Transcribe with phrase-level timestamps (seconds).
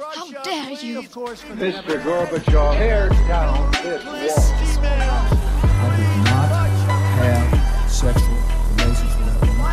[0.00, 1.02] How dare you?
[1.60, 2.00] Mr.
[2.00, 4.00] Gorbachev, tear down this
[4.80, 4.88] wall.
[4.88, 6.48] I did not
[7.20, 7.44] have
[7.84, 8.40] sexual
[8.80, 9.68] relations with that woman.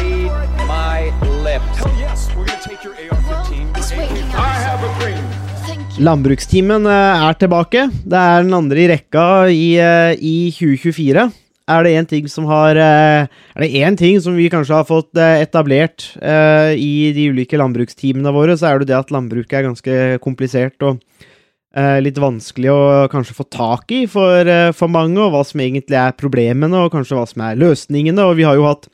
[0.00, 0.32] Read
[0.64, 1.12] my
[1.44, 1.76] lips.
[1.76, 3.76] Hell yes, we're gonna take your AR-15.
[3.76, 5.24] It's waking I have a dream.
[5.68, 6.00] Thank.
[6.00, 7.90] Landbrukstimen eh, er tilbake.
[7.92, 11.28] Det er den andre i rekka i, eh, i 2024.
[11.64, 14.84] Er det én ting som har eh, Er det én ting som vi kanskje har
[14.84, 19.58] fått eh, etablert eh, i de ulike landbruksteamene våre, så er det det at landbruket
[19.58, 21.00] er ganske komplisert og
[21.74, 24.46] litt vanskelig å kanskje få tak i for,
[24.78, 28.22] for mange, og hva som egentlig er problemene, og kanskje hva som er løsningene.
[28.22, 28.86] Og vi har jo hatt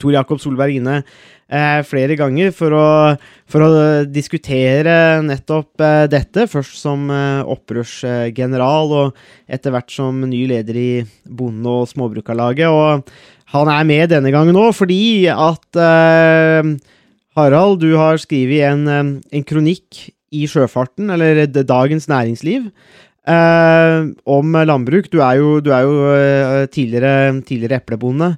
[0.00, 1.02] Tor Jakob Solberg inne
[1.52, 2.88] eh, flere ganger for å,
[3.50, 3.70] for å
[4.10, 6.48] diskutere nettopp eh, dette.
[6.50, 10.90] Først som eh, opprørsgeneral, og etter hvert som ny leder i
[11.24, 12.68] Bonde- og Småbrukarlaget.
[12.70, 13.08] Og
[13.54, 16.74] han er med denne gangen òg fordi at eh,
[17.36, 22.70] Harald, du har skrevet en, eh, en kronikk i sjøfarten, eller Dagens Næringsliv.
[23.26, 25.08] Uh, om landbruk.
[25.10, 28.36] Du er jo, du er jo uh, tidligere, tidligere eplebonde.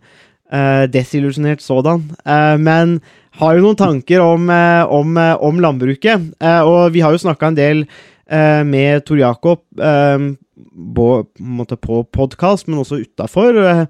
[0.48, 2.06] Uh, desillusjonert sådan.
[2.24, 2.94] Eh, men
[3.38, 6.30] har jo noen tanker om, eh, om, eh, om landbruket.
[6.40, 7.82] Eh, og vi har jo snakka en del
[8.30, 10.18] eh, med Tor Jakob, eh,
[10.96, 11.08] på,
[11.84, 13.86] på podkast, men også utafor.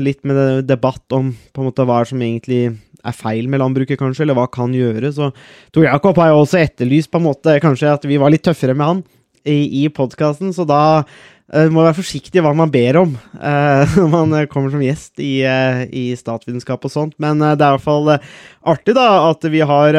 [0.00, 4.46] litt med debatt om måte hva som egentlig er feil med landbruket, kanskje, eller hva
[4.50, 5.18] kan gjøres.
[5.18, 5.34] Og
[5.70, 8.74] Tor Jakob har jo også etterlyst på en måte kanskje at vi var litt tøffere
[8.74, 9.02] med han
[9.44, 11.04] i, i podkasten, så da
[11.54, 15.22] eh, må være forsiktig hva man ber om eh, når man eh, kommer som gjest
[15.22, 17.16] i, eh, i statsvitenskap og sånt.
[17.22, 18.12] Men det er i hvert fall
[18.74, 19.98] artig da at vi har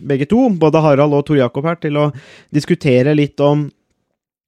[0.00, 2.10] begge to, både Harald og Tor Jakob her, til å
[2.54, 3.68] diskutere litt om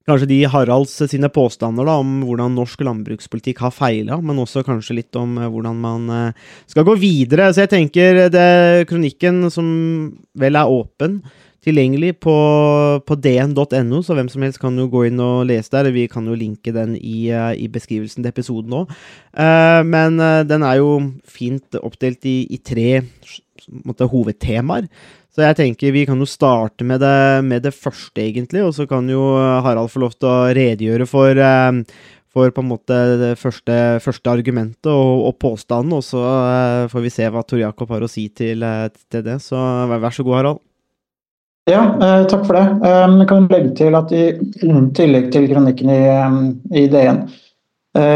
[0.06, 5.00] Kanskje de Haralds sine påstander da, om hvordan norsk landbrukspolitikk har feila, men også kanskje
[5.00, 7.48] litt om eh, hvordan man eh, skal gå videre.
[7.50, 9.66] Så jeg tenker det kronikken som
[10.38, 11.18] vel er åpen,
[11.66, 12.36] tilgjengelig på,
[13.02, 15.90] på dn.no, så hvem som helst kan jo gå inn og lese der.
[15.90, 18.94] Vi kan jo linke den i, eh, i beskrivelsen til episoden òg.
[19.90, 23.02] Men eh, den er jo fint oppdelt i, i tre
[23.82, 24.86] måte, hovedtemaer.
[25.36, 28.86] Så jeg tenker vi kan jo starte med det, med det første, egentlig, og så
[28.88, 31.82] kan jo Harald få lov til å redegjøre for, eh,
[32.32, 37.04] for på en måte det første, første argumentet og, og påstanden, og så eh, får
[37.04, 39.36] vi se hva Tor Jakob har å si til, eh, til det.
[39.44, 39.60] Så
[39.92, 40.62] vær så god, Harald.
[41.68, 42.66] Ja, eh, takk for det.
[42.88, 44.24] Eh, Jeg kan legge til at i
[44.96, 46.36] tillegg til kronikken i, eh,
[46.80, 47.45] i DN, eh,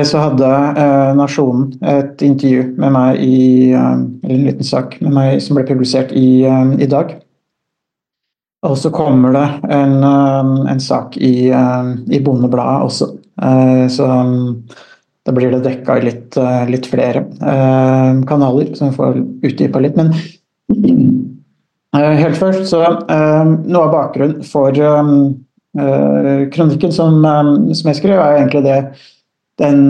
[0.05, 0.49] så hadde
[0.83, 3.39] eh, Nasjonen et intervju med meg i
[3.73, 7.15] eh, Eller en liten sak med meg som ble publisert i, eh, i dag.
[8.67, 13.13] Og så kommer det en, eh, en sak i, eh, i Bondebladet også.
[13.43, 14.69] Eh, Så mm,
[15.25, 19.81] da blir det dekka i litt, eh, litt flere eh, kanaler, så jeg får utdypa
[19.81, 19.97] litt.
[19.97, 20.13] Men
[21.91, 25.09] Eh, Helt først, så eh, Noe av bakgrunnen for eh,
[25.75, 28.77] eh, kronikken som, eh, som jeg skrev, er egentlig det
[29.60, 29.81] den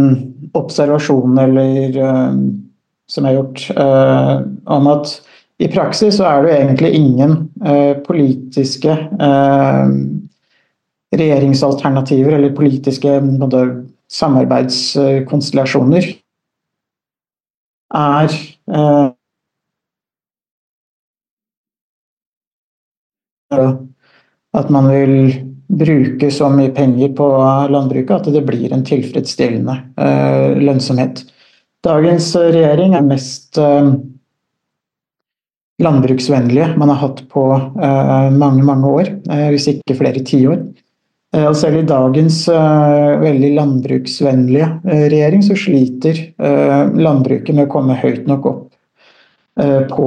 [0.53, 2.34] observasjonen eller uh,
[3.10, 5.22] som har gjort uh, om at
[5.60, 7.32] i praksis så er det egentlig ingen
[7.66, 8.97] uh, politiske
[11.10, 13.20] regjeringsalternativer eller politiske
[14.10, 16.06] samarbeidskonstellasjoner
[18.00, 18.37] er
[24.54, 27.26] at man vil bruke så mye penger på
[27.70, 31.25] landbruket at det blir en tilfredsstillende eh, lønnsomhet.
[31.86, 33.92] Dagens regjering er mest eh,
[35.81, 40.58] landbruksvennlige man har hatt på eh, mange, mange år, eh, hvis ikke flere tiår.
[41.34, 46.26] Eh, og selv i dagens eh, veldig landbruksvennlige regjering så sliter
[47.00, 48.66] landbruket med å komme høyt nok opp
[49.60, 50.06] på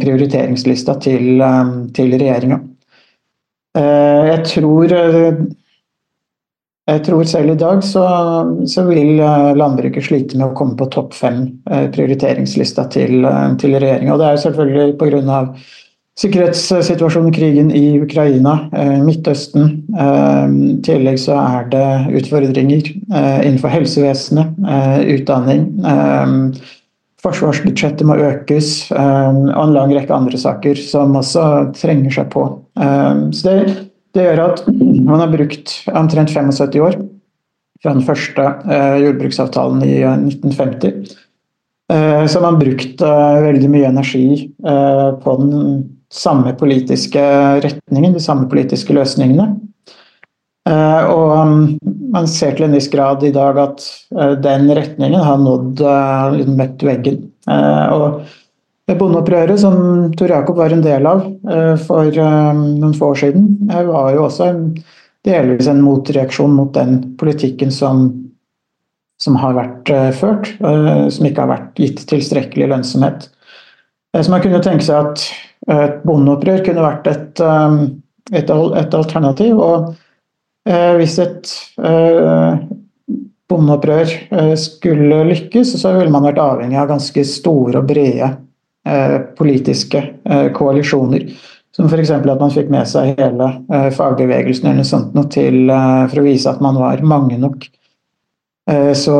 [0.00, 1.42] prioriteringslista til,
[1.92, 2.60] til regjeringa.
[3.76, 5.40] Eh, Jeg tror eh,
[6.86, 8.04] jeg tror selv i dag så,
[8.70, 13.26] så vil eh, landbruket slite med å komme på topp fem prioriteringslista til,
[13.58, 14.14] til regjeringa.
[14.14, 15.40] Og det er jo selvfølgelig pga.
[16.16, 18.54] sikkerhetssituasjonen, krigen i Ukraina,
[19.04, 19.66] Midtøsten.
[19.92, 22.88] I tillegg så er det utfordringer
[23.44, 24.54] innenfor helsevesenet,
[25.18, 25.66] utdanning.
[27.26, 32.30] Eh, Forsvarsbudsjettet må økes, eh, og en lang rekke andre saker som også trenger seg
[32.30, 32.62] på.
[32.78, 36.96] Eh, Så det, det gjør at man har brukt omtrent 75 år
[37.82, 41.16] fra den første eh, jordbruksavtalen i eh, 1950.
[41.90, 47.20] Eh, Så man har brukt eh, veldig mye energi eh, på den samme politiske
[47.60, 49.56] retningen, de samme politiske løsningene.
[50.68, 51.78] Eh, Og um,
[52.16, 53.84] man ser til en viss grad i dag at
[54.16, 57.22] eh, den retningen har nådd eh, liksom møtt veggen.
[57.50, 58.26] Eh, Og
[58.86, 61.24] Bondeopprøret, som Tor Jakob var en del av
[61.88, 64.60] for noen få år siden, var jo også en,
[65.26, 68.04] delvis en motreaksjon mot den politikken som,
[69.18, 73.26] som har vært ført, som ikke har vært gitt tilstrekkelig lønnsomhet.
[74.14, 75.26] Så man kunne tenke seg at
[75.66, 77.42] et bondeopprør kunne vært et,
[78.38, 79.58] et, et alternativ.
[79.58, 79.96] og
[80.66, 81.52] hvis et
[83.50, 88.30] bondeopprør eh, skulle lykkes, så ville man vært avhengig av ganske store og brede
[88.88, 91.28] eh, politiske eh, koalisjoner.
[91.76, 92.10] Som f.eks.
[92.16, 93.50] at man fikk med seg hele
[93.92, 97.66] fagbevegelsen eller sånt noe til, for å vise at man var mange nok.
[98.96, 99.16] Så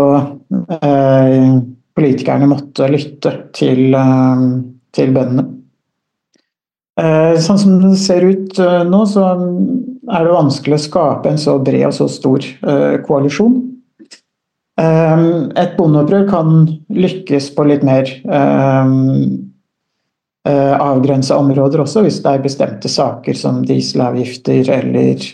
[2.00, 3.92] politikerne måtte lytte til,
[4.96, 5.44] til bøndene.
[6.96, 8.56] Sånn som det ser ut
[8.88, 12.46] nå, så er det vanskelig å skape en så bred og så stor
[13.04, 13.58] koalisjon.
[14.80, 18.08] Ehm, et bondeopprør kan lykkes på litt mer
[20.46, 25.24] avgrensa områder også, hvis det er bestemte saker som dieselavgifter eller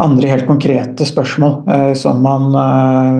[0.00, 2.54] andre helt konkrete spørsmål som man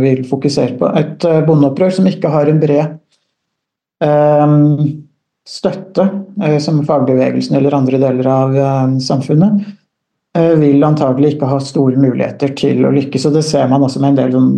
[0.01, 0.93] vil fokusere på.
[0.95, 2.87] Et bondeopprør som ikke har en bred
[5.51, 6.05] støtte,
[6.63, 8.55] som fagbevegelsen eller andre deler av
[9.03, 9.65] samfunnet,
[10.39, 13.27] Eh, vil antagelig ikke ha store muligheter til å lykkes.
[13.27, 14.53] og Det ser man også med en del sånn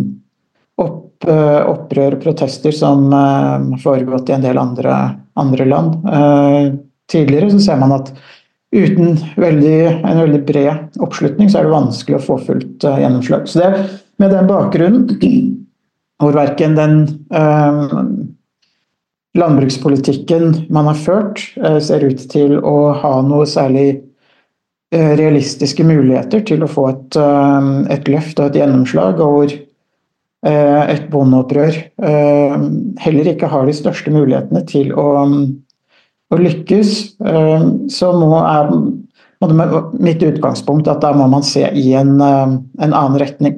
[0.77, 4.99] opp, eh, opprør og protester som eh, har foregått i en del andre,
[5.35, 5.97] andre land.
[7.09, 8.13] Tidligere så ser man at
[8.73, 13.49] uten veldig, en veldig bred oppslutning, så er det vanskelig å få fullt gjennomslag.
[13.49, 13.73] Så det
[14.21, 15.09] med den bakgrunnen,
[16.21, 16.95] hvor verken den
[19.37, 21.41] landbrukspolitikken man har ført,
[21.81, 24.03] ser ut til å ha noe særlig
[24.93, 29.53] Eh, realistiske muligheter til å få et, eh, et løft og et gjennomslag, og hvor
[30.45, 31.79] eh, et bondeopprør
[33.01, 35.07] heller ikke har de største mulighetene til å,
[36.29, 36.91] å lykkes,
[37.95, 38.69] så må, er,
[40.03, 43.55] mitt utgangspunkt at da må man se i en, en annen retning.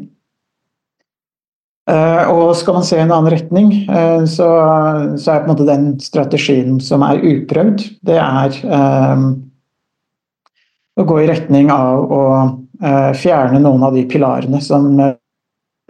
[1.86, 3.68] Og skal man se i en annen retning,
[4.26, 4.48] så,
[5.22, 8.58] så er på en måte den strategien som er uprøvd, det er
[10.96, 12.24] å gå i retning av å
[12.82, 15.16] uh, fjerne noen av de pilarene som eh,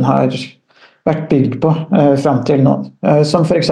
[0.05, 0.33] har
[1.05, 2.77] vært bygd på uh, fram til nå.
[3.05, 3.71] Uh, som f.eks.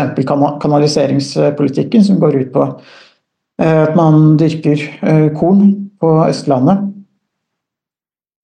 [0.61, 5.71] kanaliseringspolitikken, som går ut på eh, at man dyrker eh, korn
[6.01, 6.89] på Østlandet.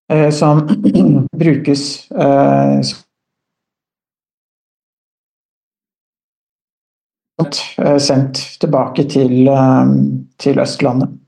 [0.09, 0.65] Eh, som
[1.43, 2.09] brukes
[8.01, 9.49] sendt tilbake til,
[10.41, 11.19] til Østlandet.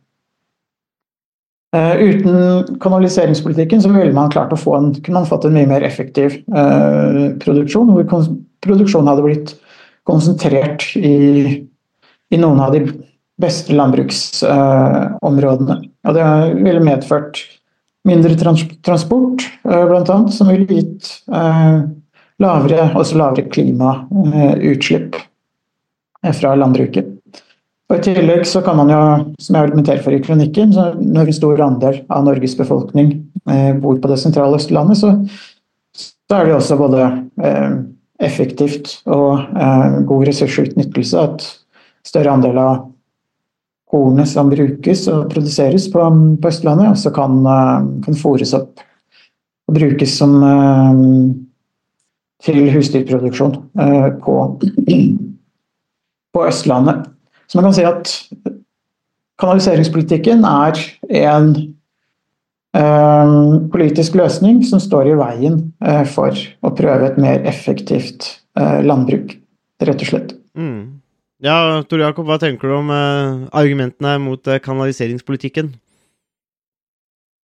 [1.72, 5.70] Uh, uten kanaliseringspolitikken så ville man klart å få en, kunne man fått en mye
[5.70, 7.94] mer effektiv uh, produksjon.
[7.96, 8.26] Hvor
[8.66, 9.54] produksjonen hadde blitt
[10.10, 11.62] konsentrert i,
[12.28, 12.84] i noen av de
[13.40, 15.80] beste landbruksområdene.
[15.80, 16.28] Uh, og det
[16.60, 17.40] ville medført
[18.10, 21.12] mindre trans transport, bl.a., som ville gitt
[22.42, 25.20] lavere, også lavere klimautslipp
[26.38, 27.08] fra landbruket.
[27.92, 29.00] Og I tillegg så kan man jo,
[29.44, 33.18] som jeg argumenterer for i kronikken, når en stor andel av Norges befolkning
[33.52, 35.12] eh, bor på det sentrale Østlandet, så,
[35.98, 37.10] så, er det også både
[37.44, 37.74] eh,
[38.24, 41.44] effektivt og eh, god ressursutnyttelse at
[42.08, 42.78] større andel av
[43.92, 46.06] kornet som brukes og produseres på,
[46.40, 48.80] på Østlandet, også kan, eh, kan fôres opp
[49.68, 51.04] og brukes som eh,
[52.48, 54.38] til husdyrproduksjon eh, på,
[56.34, 57.10] på Østlandet.
[57.48, 58.12] Så man kan si at
[59.42, 61.52] kanaliseringspolitikken er en
[62.78, 68.80] um, politisk løsning som står i veien uh, for å prøve et mer effektivt uh,
[68.86, 69.36] landbruk,
[69.84, 70.36] rett og slett.
[70.58, 71.02] Mm.
[71.42, 75.74] Ja, Tor Jakob, hva tenker du om uh, argumentene mot kanaliseringspolitikken?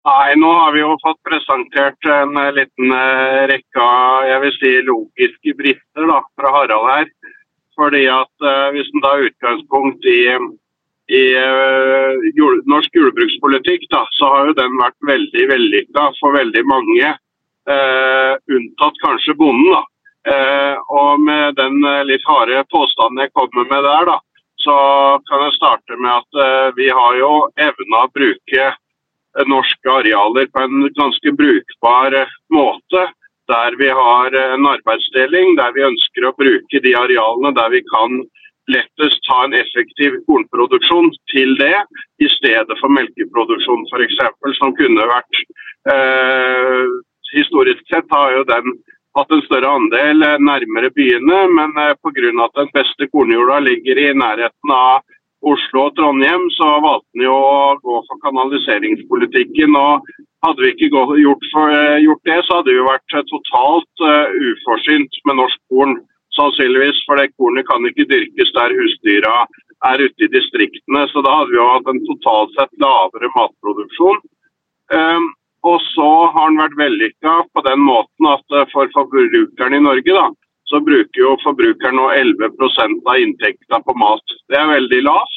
[0.08, 2.94] Nei, nå har vi jo fått presentert en liten
[3.52, 7.10] rekke av jeg vil si, logiske brister da, fra Harald her.
[7.78, 10.22] Fordi at uh, Hvis en tar utgangspunkt i,
[11.20, 16.64] i uh, jord, norsk jordbrukspolitikk, da, så har jo den vært veldig vellykka for veldig
[16.70, 17.14] mange.
[17.68, 19.76] Uh, unntatt kanskje bonden.
[19.76, 19.84] da.
[20.92, 24.18] og med den litt harde påstanden jeg kommer med der, da,
[24.60, 24.76] så
[25.30, 28.66] kan jeg starte med at vi har jo evna å bruke
[29.48, 32.18] norske arealer på en ganske brukbar
[32.52, 33.06] måte
[33.52, 38.22] der vi har en arbeidsdeling, der vi ønsker å bruke de arealene der vi kan
[38.68, 41.76] lettest ta en effektiv kornproduksjon til det,
[42.20, 44.18] i stedet for melkeproduksjon f.eks.,
[44.60, 45.44] som kunne vært
[45.94, 48.78] eh, Historisk sett har jo den
[49.18, 52.32] hatt en større andel eh, nærmere byene, men eh, pga.
[52.46, 55.04] at den beste kornjorda ligger i nærheten av
[55.48, 59.76] Oslo og Trondheim, så valgte en jo å gå for kanaliseringspolitikken.
[59.76, 60.08] og
[60.46, 64.28] Hadde vi ikke gjort, for, eh, gjort det, så hadde vi vært eh, totalt uh,
[64.50, 65.96] uforsynt med norsk korn.
[66.38, 69.48] Sannsynligvis, for det kornet kan ikke dyrkes der husdyra
[69.90, 71.08] er ute i distriktene.
[71.10, 74.22] Så da hadde vi jo hatt en totalt sett lavere matproduksjon.
[74.94, 75.32] Um,
[75.66, 80.28] og så har den vært vellykka på den måten at for forbrukeren i Norge, da,
[80.70, 84.38] så bruker jo forbrukeren nå 11% av inntekta på mat.
[84.52, 85.37] Det er veldig lavt.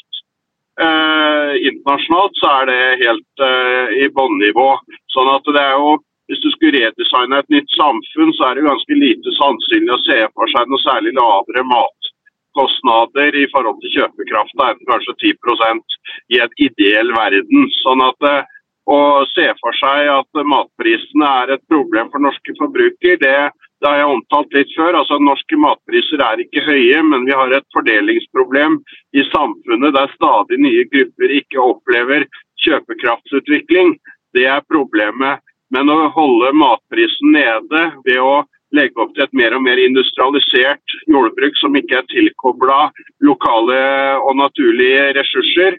[0.80, 4.70] Eh, internasjonalt så er det helt eh, i bunnivå.
[5.12, 5.98] Sånn at det er jo
[6.30, 10.18] hvis du skulle redesigne et nytt samfunn, så er det ganske lite sannsynlig å se
[10.38, 15.98] for seg noe særlig lavere matkostnader i forhold til kjøpekraft enn kanskje 10%
[16.36, 17.66] i et ideell verden.
[17.80, 18.46] Sånn at eh,
[18.90, 23.34] å se for seg at matprisene er et problem for norske forbruker, det,
[23.80, 24.98] det har jeg omtalt litt før.
[25.00, 28.80] Altså Norske matpriser er ikke høye, men vi har et fordelingsproblem
[29.16, 32.26] i samfunnet der stadig nye grupper ikke opplever
[32.64, 33.94] kjøpekraftsutvikling.
[34.36, 35.40] Det er problemet.
[35.70, 38.42] Men å holde matprisen nede ved å
[38.74, 42.90] legge opp til et mer og mer industrialisert jordbruk som ikke er tilkobla
[43.26, 43.78] lokale
[44.18, 45.78] og naturlige ressurser,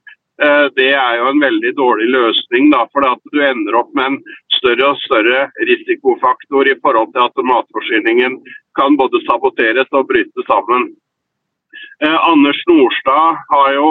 [0.77, 2.71] det er jo en veldig dårlig løsning.
[2.71, 4.17] da, For at du ender opp med en
[4.57, 8.39] større og større risikofaktor i forhold til at matforsyningen
[8.79, 10.89] kan både saboteres og bryte sammen.
[12.03, 13.89] Eh, Anders Nordstad har jo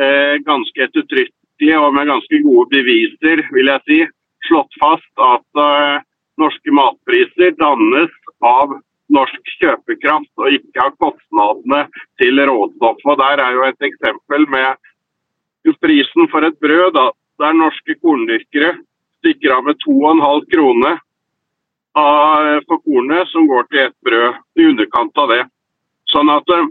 [0.00, 4.00] eh, ganske ettertrykkelig og med ganske gode beviser, vil jeg si,
[4.48, 6.04] slått fast at eh,
[6.38, 8.12] norske matpriser dannes
[8.44, 8.76] av
[9.12, 11.86] norsk kjøpekraft og ikke av kostnadene
[12.20, 13.00] til råstoff.
[13.08, 14.76] Og Der er jo et eksempel med
[15.80, 17.10] prisen for et brød, da,
[17.42, 18.76] der norske korndyrkere
[19.18, 20.98] stikker av med 2,5 kroner
[22.68, 25.44] for kornet som går til ett brød, i underkant av det.
[26.12, 26.68] Sånn at eh,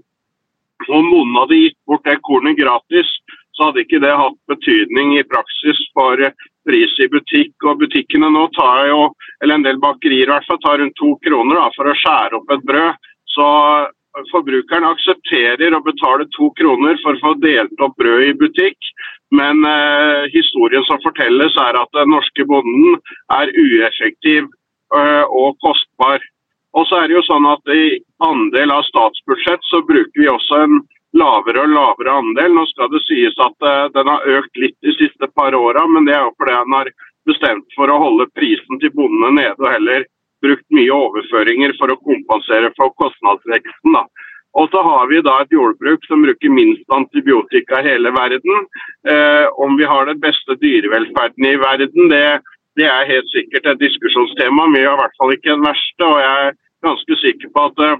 [0.87, 3.09] om noen hadde gitt bort det kornet gratis,
[3.57, 6.33] så hadde ikke det hatt betydning i praksis for eh,
[6.67, 7.53] pris i butikk.
[7.65, 11.13] Og butikkene nå tar jo, eller en del bakerier i hvert fall, tar rundt to
[11.25, 13.11] kroner da, for å skjære opp et brød.
[13.37, 13.47] Så
[14.31, 18.91] forbrukeren aksepterer å betale to kroner for å få delt opp brød i butikk.
[19.35, 22.99] Men eh, historien som fortelles er at den norske bonden
[23.35, 24.47] er ueffektiv
[24.95, 26.23] eh, og kostbar.
[26.77, 30.61] Og så er det jo sånn at I andel av statsbudsjett så bruker vi også
[30.65, 30.79] en
[31.17, 32.55] lavere og lavere andel.
[32.55, 36.07] Nå skal det sies at eh, den har økt litt de siste par åra, men
[36.07, 36.93] det er jo fordi han har
[37.27, 40.07] bestemt for å holde prisen til bondene nede og heller
[40.43, 43.93] brukt mye overføringer for å kompensere for kostnadsveksten.
[43.93, 44.05] da.
[44.57, 48.65] Og så har vi da et jordbruk som bruker minst antibiotika i hele verden.
[49.05, 52.41] Eh, om vi har den beste dyrevelferden i verden, det,
[52.79, 54.69] det er helt sikkert et diskusjonstema.
[54.73, 56.09] Vi har i hvert fall ikke den verste.
[56.09, 57.97] Og jeg er ganske sikker på at eh,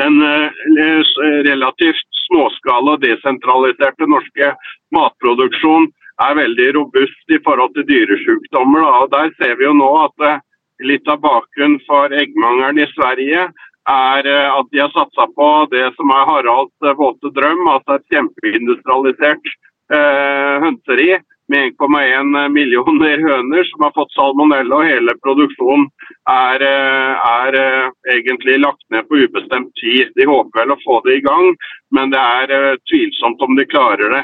[0.00, 1.14] den eh,
[1.50, 4.52] relativt småskala og desentraliserte norske
[4.94, 8.84] matproduksjonen er veldig robust i forhold til dyresykdommer.
[8.84, 8.92] da.
[9.04, 10.40] Og Der ser vi jo nå at eh,
[10.86, 13.48] litt av bakgrunnen for eggmangelen i Sverige
[13.90, 17.98] er eh, at de har satsa på det som er Haralds eh, våte drøm, altså
[17.98, 19.52] et kjempeindustrialisert
[19.94, 21.10] eh, hønseri
[21.50, 25.88] med 1,1 millioner høner som har fått salmonella, og hele produksjonen
[26.30, 30.12] er, eh, er eh, egentlig lagt ned på ubestemt tid.
[30.14, 31.50] De håper vel å få det i gang,
[31.96, 34.22] men det er eh, tvilsomt om de klarer det.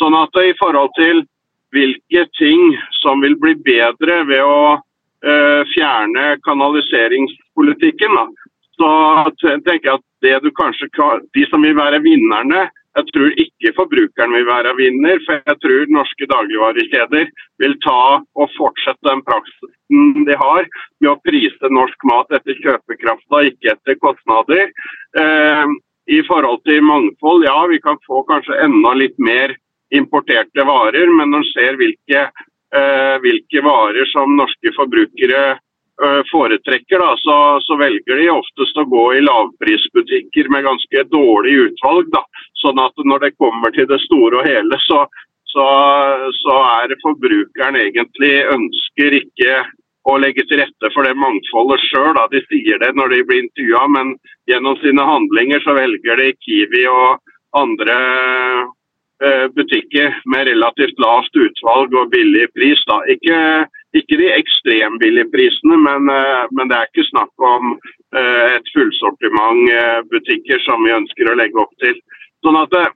[0.00, 1.26] Sånn at i forhold til
[1.72, 4.80] hvilke ting som vil bli bedre ved å eh,
[5.72, 8.24] fjerne kanaliseringspolitikken, da,
[8.74, 8.88] så
[9.38, 14.44] tenker jeg at kanskje kan, de som vil være vinnerne, jeg tror ikke forbrukeren vil
[14.46, 17.30] være vinner, for jeg tror norske dagligvarekjeder
[17.62, 20.68] vil ta og fortsette den praksisen de har
[21.00, 24.68] med å prise norsk mat etter kjøpekrafta, ikke etter kostnader.
[25.16, 25.72] Eh,
[26.12, 29.56] I forhold til mangfold, ja vi kan få kanskje enda litt mer
[29.94, 32.48] importerte varer, men når en ser hvilke, eh,
[33.24, 37.36] hvilke varer som norske forbrukere eh, foretrekker, da, så,
[37.66, 42.08] så, velger de oftest å gå i lavprisbutikker med ganske dårlig utvalg.
[42.14, 42.24] Da.
[42.62, 45.04] Sånn at når det kommer til det store og hele, så,
[45.52, 45.68] så,
[46.40, 49.62] så er forbrukeren egentlig ønsker ikke
[50.08, 52.16] å legge til rette for det mangfoldet sjøl.
[52.32, 54.16] De sier det når de blir intervjua, men
[54.50, 58.62] gjennom sine handlinger så velger de Kiwi og andre eh,
[59.54, 62.80] butikker med relativt lavt utvalg og billig pris.
[62.88, 62.98] Da.
[63.14, 63.38] Ikke,
[63.94, 70.08] ikke de ekstrembillige prisene, men, eh, men, det er ikke snakk om eh, et fullsortiment
[70.10, 71.98] butikker som vi ønsker å legge opp til.
[72.42, 72.86] Sånn at det,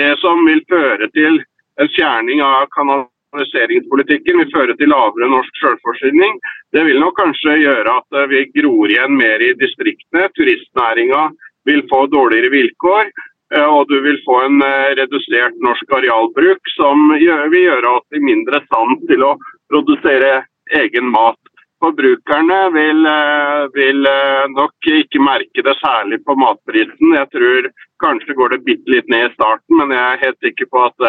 [0.00, 1.42] det som vil føre til
[1.82, 6.38] en fjerning av kanaliseringspolitikken, vil føre til lavere norsk selvforsyning.
[6.74, 10.28] Det vil nok kanskje gjøre at eh, vi gror igjen mer i distriktene.
[10.38, 11.28] Turistnæringa
[11.68, 13.10] vil få dårligere vilkår.
[13.54, 18.22] Eh, Og du vil få en eh, redusert norsk arealbruk som vil gjøre oss i
[18.22, 19.34] mindre stand til å
[19.72, 20.44] produsere
[20.80, 21.40] egen mat.
[21.82, 24.08] Forbrukerne vil, eh, vil
[24.54, 27.16] nok ikke merke det særlig på matprisen.
[27.18, 27.70] Jeg tror
[28.00, 31.08] kanskje går det bitte litt ned i starten, men jeg er helt sikker på at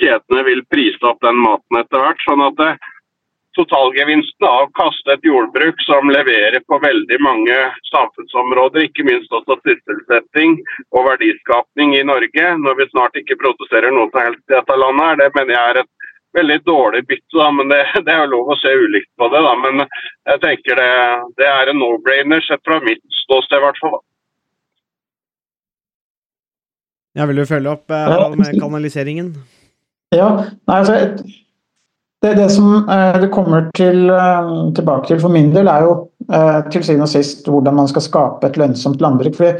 [0.00, 2.26] kjedene vil prise opp den maten etter hvert.
[2.28, 2.90] sånn at eh,
[3.58, 7.56] totalgevinsten av å kaste et jordbruk som leverer på veldig mange
[7.90, 10.58] samfunnsområder, ikke minst også sysselsetting
[10.94, 15.06] og verdiskapning i Norge, når vi snart ikke produserer noe som helst i dette landet,
[15.08, 15.90] her, det mener jeg er et
[16.38, 17.34] veldig dårlig bytte.
[17.34, 19.42] Da, men det, det er jo lov å se ulikt på det.
[19.46, 19.56] Da.
[19.64, 19.84] Men
[20.30, 20.92] jeg tenker det,
[21.40, 23.98] det er en no-brainer sett fra mitt ståsted, i hvert fall.
[23.98, 24.06] Da.
[27.18, 29.32] Ja, vil du følge opp eh, med kanaliseringen?
[30.14, 30.94] Ja, nei, altså
[32.22, 35.92] det, det som eh, det kommer til, eh, tilbake til for min del, er jo
[36.28, 39.36] eh, til siden og sist hvordan man skal skape et lønnsomt landbruk.
[39.36, 39.52] fordi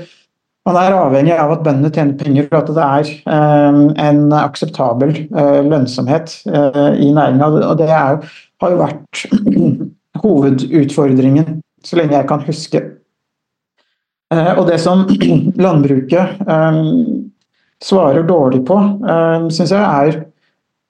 [0.69, 6.35] man er avhengig av at bøndene tjener penger, og at det er en akseptabel lønnsomhet
[6.45, 7.47] i næringa.
[7.64, 8.21] Og det er,
[8.61, 9.23] har jo vært
[10.23, 12.83] hovedutfordringen så lenge jeg kan huske.
[14.37, 15.07] Og det som
[15.64, 16.45] landbruket
[17.81, 18.79] svarer dårlig på,
[19.49, 20.21] syns jeg er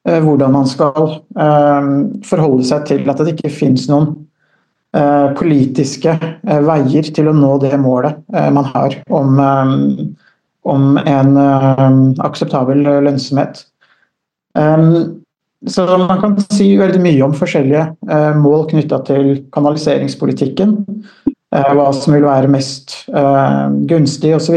[0.08, 1.88] hvordan man skal eh,
[2.24, 4.14] forholde seg til at det ikke finnes noen
[4.96, 9.74] eh, politiske eh, veier til å nå det målet eh, man har om, eh,
[10.72, 11.88] om en eh,
[12.26, 13.64] akseptabel lønnsomhet.
[15.70, 20.72] Så man kan si veldig mye om forskjellige eh, mål knytta til kanaliseringspolitikken.
[21.54, 24.56] eh, hva som vil være mest eh, gunstig osv.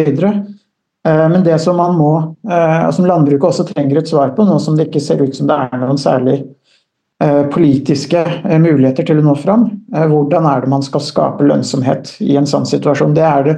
[1.07, 4.59] Eh, Men det som man må, eh, som landbruket også trenger et svar på, nå
[4.59, 6.37] som det ikke ser ut som det er noen særlig
[7.23, 8.23] eh, politiske
[8.59, 12.67] muligheter til å nå fram, hvordan er det man skal skape lønnsomhet i en sånn
[12.67, 13.15] situasjon?
[13.15, 13.57] Det er det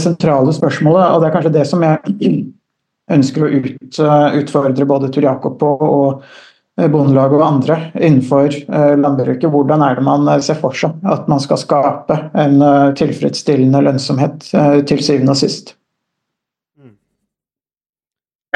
[0.00, 2.32] sentrale spørsmålet, og det er kanskje det som jeg
[3.16, 4.00] ønsker å ut,
[4.40, 6.24] utfordre både Tor Jakob på og
[6.78, 8.54] Bondelaget og andre innenfor
[8.98, 9.48] landbruket.
[9.50, 12.62] Hvordan er det man ser for seg at man skal skape en
[12.98, 14.50] tilfredsstillende lønnsomhet
[14.86, 15.77] til syvende og sist?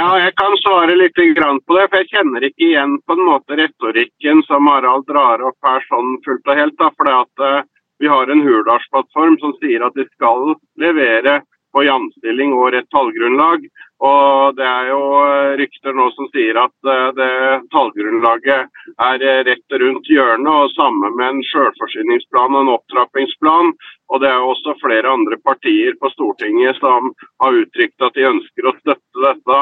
[0.00, 3.26] Ja, jeg kan svare litt grann på det, for jeg kjenner ikke igjen på en
[3.26, 6.84] måte retorikken som Harald drar opp her sånn fullt og helt.
[6.96, 7.66] For det at eh,
[8.00, 11.42] vi har en Hurdalsplattform som sier at de skal levere
[11.76, 13.68] på jamstilling og rett tallgrunnlag.
[14.02, 17.34] Og det er jo eh, rykter nå som sier at eh, det
[17.70, 23.70] tallgrunnlaget er eh, rett rundt hjørnet, og sammen med en selvforsyningsplan og en opptrappingsplan.
[24.10, 27.12] Og det er jo også flere andre partier på Stortinget som
[27.44, 29.60] har uttrykt at de ønsker å støtte dette.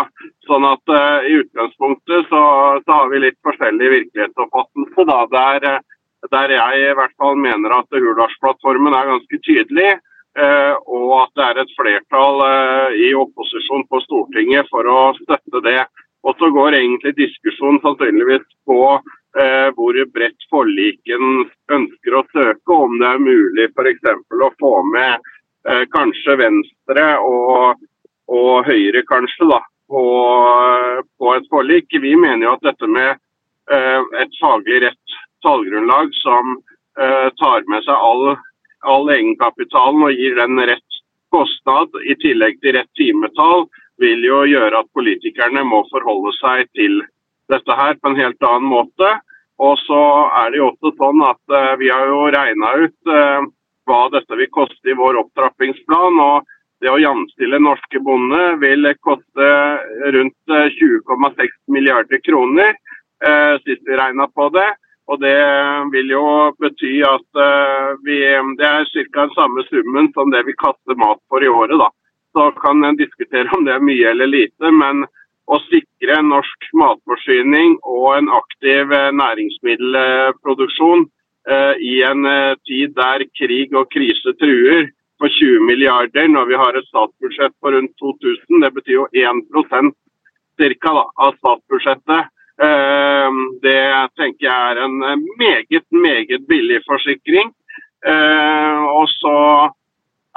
[0.48, 2.42] Sånn at uh, i utgangspunktet så,
[2.82, 5.06] så har vi litt forskjellig virkelighetsoppfattelse.
[5.36, 5.68] Der,
[6.34, 9.92] der jeg i hvert fall mener at Hurdalsplattformen er ganske tydelig.
[10.38, 15.62] Eh, og at det er et flertall eh, i opposisjon på Stortinget for å støtte
[15.66, 15.82] det.
[16.26, 22.98] Og så går egentlig diskusjonen sannsynligvis på eh, hvor bredt forliken ønsker å søke, om
[23.00, 24.12] det er mulig f.eks.
[24.36, 25.30] å få med
[25.92, 27.80] kanskje Venstre og,
[28.32, 29.58] og Høyre kanskje da,
[29.92, 30.04] på,
[31.20, 31.92] på et forlik.
[32.00, 33.20] Vi mener jo at dette med
[33.68, 36.56] et faglig rett tallgrunnlag som
[36.96, 38.38] tar med seg all,
[38.86, 41.00] all egenkapitalen og gir den rett
[41.34, 43.66] kostnad i tillegg til rett timetall,
[44.00, 47.02] vil jo gjøre at politikerne må forholde seg til
[47.52, 49.10] dette her på en helt annen måte.
[49.60, 50.00] Og så
[50.40, 53.48] er det jo også sånn at eh, vi har jo regna ut eh,
[53.90, 56.20] hva dette vil koste i vår opptrappingsplan.
[56.24, 56.48] og
[56.80, 59.48] det å jamstille norske bonde vil koste
[60.16, 62.72] rundt eh, 20,6 milliarder kroner,
[63.20, 64.68] eh, sist vi regna på det.
[65.10, 65.38] Og det
[65.90, 66.24] vil jo
[66.62, 68.18] bety at eh, vi,
[68.60, 69.06] det er ca.
[69.16, 71.78] den samme summen som det vi kaster mat for i året.
[71.82, 71.90] da.
[72.36, 75.02] Så kan en diskutere om det er mye eller lite, men
[75.50, 81.08] å sikre norsk matforsyning og en aktiv eh, næringsmiddelproduksjon
[81.50, 82.30] eh, i en
[82.68, 87.74] tid der krig og krise truer på 20 milliarder når vi har et statsbudsjett på
[87.74, 89.90] rundt 2000, det betyr jo 1%
[90.60, 92.30] cirka da, av statsbudsjettet.
[92.60, 93.28] Eh,
[93.64, 93.82] det
[94.20, 97.54] tenker jeg er en eh, meget, meget billig forsikring.
[98.06, 99.36] Eh, og så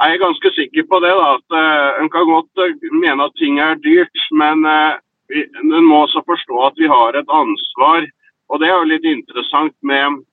[0.00, 3.36] er jeg ganske sikker på det, da, at eh, en kan godt eh, mene at
[3.40, 8.08] ting er dyrt, men en må også forstå at vi har et ansvar.
[8.48, 10.24] Og det er jo litt interessant med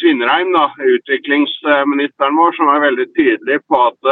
[0.00, 0.56] Tvinnereim,
[0.96, 4.08] utviklingsministeren vår, som er veldig tydelig på at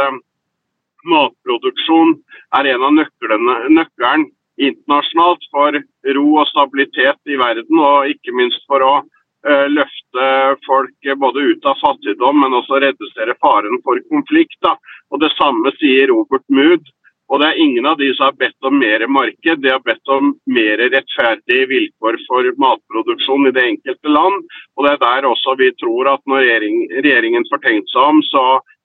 [1.09, 2.15] matproduksjon
[2.57, 4.29] er en av nøkkelen
[4.61, 5.77] internasjonalt for
[6.17, 10.27] ro og stabilitet i verden, og ikke minst for å eh, løfte
[10.67, 14.57] folk eh, både ut av fattigdom, men også redusere faren for konflikt.
[14.63, 14.75] Da.
[15.11, 16.85] Og Det samme sier Robert Mood.
[17.33, 20.11] Og det er ingen av de som har bedt om mer marked, de har bedt
[20.13, 24.43] om mer rettferdige vilkår for matproduksjon i det enkelte land.
[24.77, 28.21] Og det er der også vi tror at når regjering, regjeringen får tenkt seg om,
[28.29, 28.43] så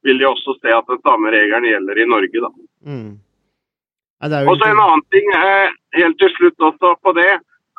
[0.08, 2.46] vil de også se at den samme regelen gjelder i Norge.
[2.46, 2.50] da.
[2.88, 3.12] Mm.
[4.20, 7.30] Jo Og så en annen ting eh, helt til slutt også på det,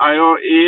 [0.02, 0.62] er jo i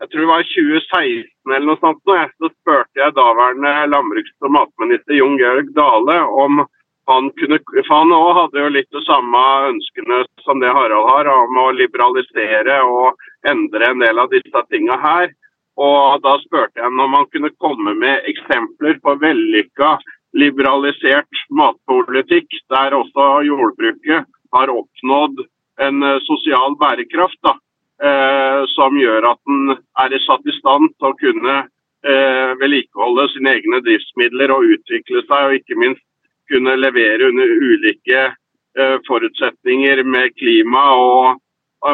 [0.00, 5.12] jeg tror det var 2016 eller noe sånt, så spurte jeg daværende landbruks- og matminister
[5.12, 6.62] Jon Georg Dale om
[7.10, 11.28] han kunne For han òg hadde jo litt de samme ønskene som det Harald har,
[11.28, 13.18] om å liberalisere og
[13.50, 15.32] endre en del av disse tinga her.
[15.80, 19.96] Og da spurte jeg om han kunne komme med eksempler på vellykka
[20.38, 25.42] liberalisert matpolitikk, der også jordbruket har oppnådd
[25.80, 27.38] en eh, sosial bærekraft.
[27.42, 27.54] da,
[28.02, 31.56] eh, Som gjør at den er satt i stand til å kunne
[32.04, 36.04] eh, vedlikeholde sine egne driftsmidler og utvikle seg, og ikke minst
[36.50, 41.40] kunne levere under ulike eh, forutsetninger med klima og,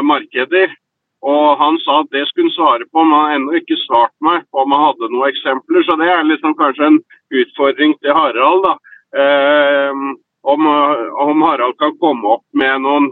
[0.03, 0.73] markeder.
[1.23, 4.15] Og Han sa at det skulle han svare på, men han har ennå ikke svart
[4.21, 5.85] meg på om han hadde noen eksempler.
[5.87, 6.99] Så det er liksom kanskje en
[7.31, 8.67] utfordring til Harald.
[8.67, 8.75] da.
[10.47, 10.67] Om,
[11.27, 13.09] om Harald kan komme opp med noen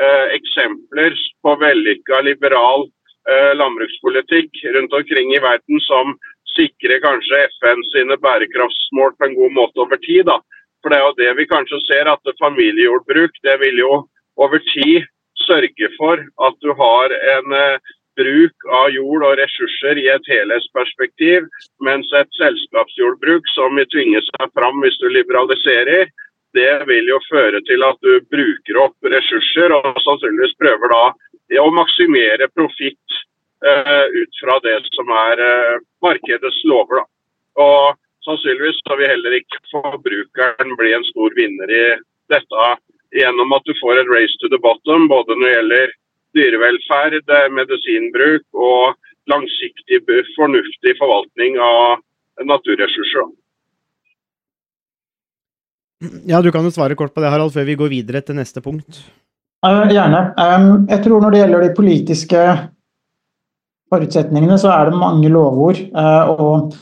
[0.00, 2.86] eh, eksempler på vellykka liberal
[3.28, 6.16] eh, landbrukspolitikk rundt omkring i verden som
[6.56, 10.24] sikrer kanskje FN sine bærekraftsmål på en god måte over tid.
[10.30, 10.40] da.
[10.82, 13.92] For det er jo det vi kanskje ser, at familiejordbruk det vil jo
[14.40, 15.06] over tid
[15.44, 21.46] sørge for at du har en eh, bruk av jord og ressurser i et helhetsperspektiv,
[21.84, 26.10] mens et selskapsjordbruk som vil tvinge seg fram hvis du liberaliserer,
[26.58, 31.04] det vil jo føre til at du bruker opp ressurser og sannsynligvis prøver da
[31.62, 33.18] å maksimere profitt
[33.64, 37.00] eh, ut fra det som er eh, markedets lover.
[37.00, 37.06] da.
[37.64, 41.86] Og sannsynligvis så vil heller ikke forbrukeren bli en stor vinner i
[42.32, 42.68] dette
[43.16, 45.94] gjennom at du får et race to the bottom, både når det gjelder
[46.36, 50.02] dyrevelferd, eh, medisinbruk og langsiktig,
[50.36, 52.02] fornuftig forvaltning av
[52.44, 53.28] naturressurser.
[56.28, 58.62] Ja, du kan jo svare kort på det, Harald, før vi går videre til neste
[58.62, 59.00] punkt.
[59.66, 60.20] Gjerne.
[60.86, 62.42] Jeg tror når det gjelder de politiske
[63.90, 66.74] forutsetningene, så er det mange lovord eh, og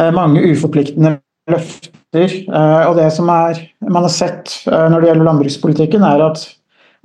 [0.00, 1.16] eh, mange uforpliktende
[1.50, 1.88] løfter.
[2.50, 6.44] Eh, Og det som er, man har sett når det gjelder landbrukspolitikken, er at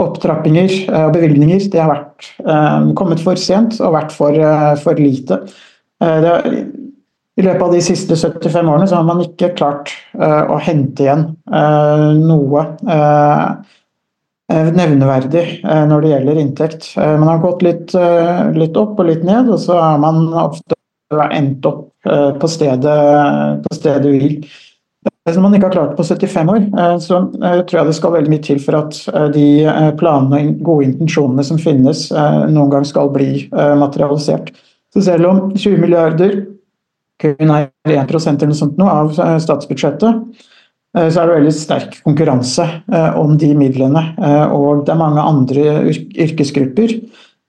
[0.02, 2.26] opptrappinger og bevilgninger det har vært,
[3.00, 4.36] kommet for sent og vært for,
[4.82, 5.38] for lite.
[6.04, 6.34] Det,
[7.36, 11.04] I løpet av de siste 75 årene så har man ikke klart uh, å hente
[11.04, 13.74] igjen uh, noe eh,
[14.46, 15.42] nevneverdig
[15.90, 16.84] når det gjelder inntekt.
[16.96, 17.96] Man har gått litt,
[18.54, 20.78] litt opp og litt ned, og så har man ofte
[21.34, 22.06] endt opp
[22.38, 23.00] på stedet,
[23.66, 24.36] på stedet hvil.
[25.26, 26.68] Hvis man ikke har klart på 75 år,
[27.02, 29.02] så tror jeg det skal veldig mye til for at
[29.34, 29.48] de
[29.98, 34.54] planene og gode intensjonene som finnes, noen gang skal bli materialisert.
[34.94, 36.38] Så selv om 20 milliarder
[37.22, 40.24] kun er 1 eller noe sånt nå av eh, statsbudsjettet,
[40.98, 44.04] eh, så er det veldig sterk konkurranse eh, om de midlene.
[44.56, 45.78] Og det er mange andre
[46.26, 46.98] yrkesgrupper,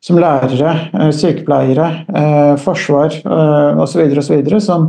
[0.07, 1.87] som lærere, sykepleiere,
[2.63, 4.85] forsvar og osv., og som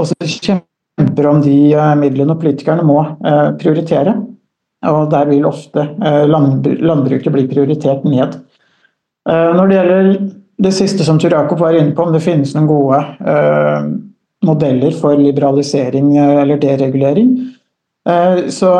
[0.00, 1.58] også kjemper om de
[2.00, 2.98] midlene og politikerne må
[3.60, 4.16] prioritere.
[4.90, 8.40] Og der vil ofte landbruket bli prioritert ned.
[9.28, 10.10] Når det gjelder
[10.60, 13.88] det siste som Tor Jakob var inne på, om det finnes noen gode eh,
[14.46, 17.32] modeller for liberalisering eh, eller deregulering,
[18.08, 18.74] eh, så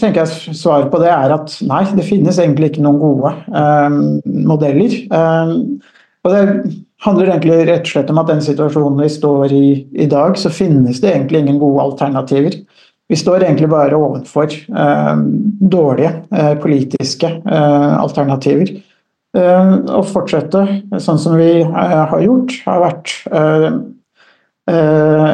[0.00, 3.98] tenker jeg svaret på det er at nei, det finnes egentlig ikke noen gode eh,
[4.46, 4.96] modeller.
[5.10, 5.54] Eh,
[6.24, 6.44] og det
[7.04, 9.66] handler egentlig rett og slett om at den situasjonen vi står i
[10.06, 12.56] i dag, så finnes det egentlig ingen gode alternativer.
[13.10, 15.14] Vi står egentlig bare overfor eh,
[15.74, 16.14] dårlige
[16.62, 18.70] politiske alternativer.
[19.34, 20.62] Eh, Å fortsette
[21.02, 23.66] sånn som vi eh, har gjort, har vært eh,
[24.70, 25.30] eh,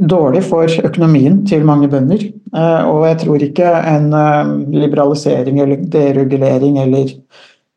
[0.00, 2.26] dårlig for økonomien til mange bønder.
[2.52, 4.50] Eh, Og jeg tror ikke en eh,
[4.84, 7.14] liberalisering eller deregulering eller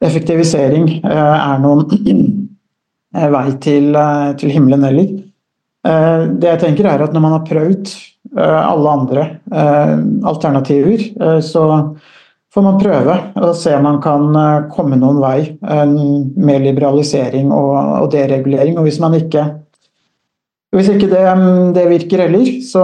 [0.03, 1.85] effektivisering eh, er noen
[3.15, 5.13] eh, vei til, eh, til himmelen heller.
[5.87, 7.93] Eh, Det jeg tenker er at når man har prøvd
[8.35, 9.95] eh, alle andre eh,
[10.27, 11.69] alternativer, eh, så
[12.53, 17.51] får man prøve og se om man kan eh, komme noen vei eh, med liberalisering
[17.53, 18.77] og, deregulering.
[18.77, 19.47] Og hvis man ikke
[20.73, 21.21] hvis ikke det,
[21.75, 22.81] det virker heller, så,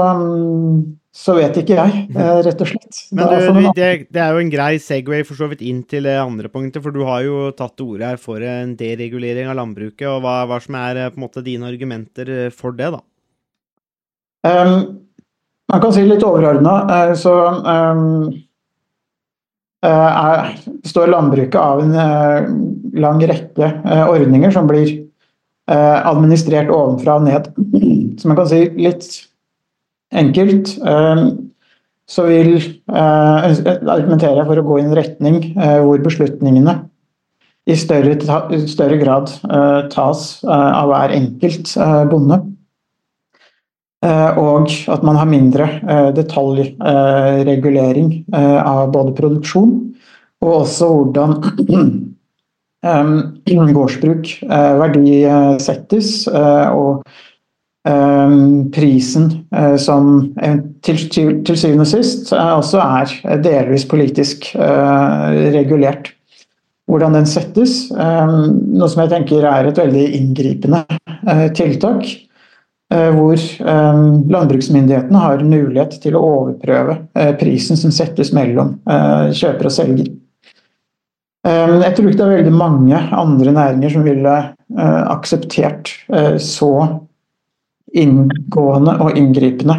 [1.10, 2.99] så vet ikke jeg, eh, rett og slett.
[3.17, 6.13] Men du, det, det er jo en grei Segway for så vidt inn til det
[6.21, 10.05] andre punktet, for du har jo tatt til orde her for en deregulering av landbruket,
[10.05, 13.01] og hva, hva som er på en måte dine argumenter for det, da?
[14.45, 14.75] Um,
[15.73, 16.77] man kan si litt overordna,
[17.17, 18.29] så um,
[19.87, 22.49] er, består landbruket av en eh,
[22.99, 27.51] lang rekke eh, ordninger som blir eh, administrert ovenfra og ned.
[28.19, 29.07] Så man kan si litt
[30.09, 30.73] enkelt
[32.09, 33.49] så vil eh,
[33.93, 36.79] argumentere for å gå i en retning eh, hvor beslutningene
[37.69, 38.15] i større,
[38.65, 42.39] større grad eh, tas eh, av hver enkelt eh, bonde.
[43.99, 49.73] Eh, og at man har mindre eh, detaljregulering eh, av både produksjon
[50.39, 51.33] og også hvordan
[53.75, 54.29] gårdsbruk
[54.79, 57.01] verdisettes og
[58.71, 59.25] prisen
[59.83, 60.07] som
[60.88, 66.13] til, syvende og sist også er delvis politisk regulert.
[66.88, 70.85] Hvordan den settes, noe som jeg tenker er et veldig inngripende
[71.59, 72.07] tiltak.
[72.93, 73.99] Eh, Hvor eh,
[74.36, 80.10] landbruksmyndighetene har mulighet til å overprøve eh, prisen som settes mellom kjøper og selger.
[81.49, 84.34] Jeg tror ikke det er veldig mange andre næringer som ville
[85.10, 85.88] akseptert
[86.43, 86.71] så
[87.95, 89.78] inngående og inngripende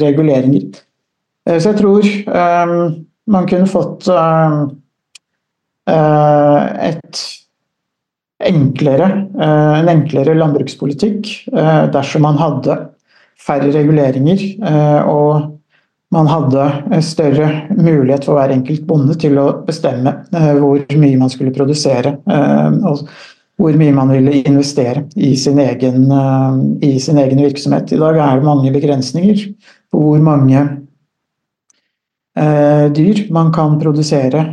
[0.00, 0.80] reguleringer.
[1.44, 2.08] Så jeg tror
[3.36, 4.08] man kunne fått
[8.48, 9.08] enklere,
[9.40, 12.76] eh, en enklere landbrukspolitikk eh, dersom man hadde
[13.38, 15.54] færre reguleringer eh, og
[16.14, 21.52] man hadde større mulighet for hver enkelt bonde til å bestemme hvor mye man skulle
[21.52, 23.02] produsere og
[23.60, 26.06] hvor mye man ville investere i sin, egen,
[26.80, 27.92] i sin egen virksomhet.
[27.92, 29.42] I dag er det mange begrensninger
[29.92, 30.64] på hvor mange
[32.96, 34.46] dyr man kan produsere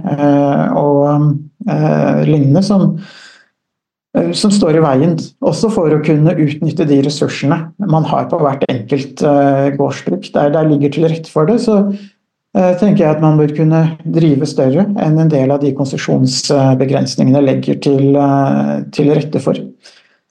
[0.75, 1.31] og
[2.27, 2.97] lignende som,
[4.35, 7.57] som står i veien, også for å kunne utnytte de ressursene
[7.91, 10.29] man har på hvert enkelt eh, gårdsbruk.
[10.35, 13.81] Der det ligger til rette for det, så eh, tenker jeg at man bør kunne
[14.15, 19.59] drive større enn en del av de konsesjonsbegrensningene legger til, eh, til rette for.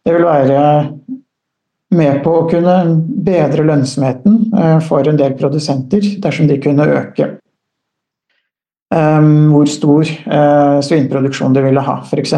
[0.04, 0.64] Det vil være
[1.94, 2.78] med på å kunne
[3.26, 7.34] bedre lønnsomheten eh, for en del produsenter dersom de kunne øke
[8.94, 10.06] hvor stor
[10.86, 12.34] svinproduksjon de ville ha, f.eks.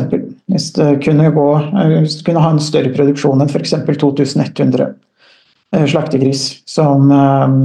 [0.52, 3.74] Hvis det kunne, gå, uh, hvis det kunne ha en større produksjon enn f.eks.
[3.88, 7.56] 2100 uh, slaktegris, som uh,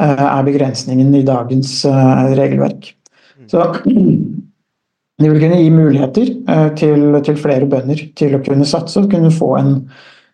[0.00, 1.82] er begrensningen i dagens
[2.36, 2.94] regelverk.
[3.50, 3.66] Så
[5.20, 6.30] det vil kunne gi muligheter
[6.80, 9.74] til, til flere bønder til å kunne satse og kunne få en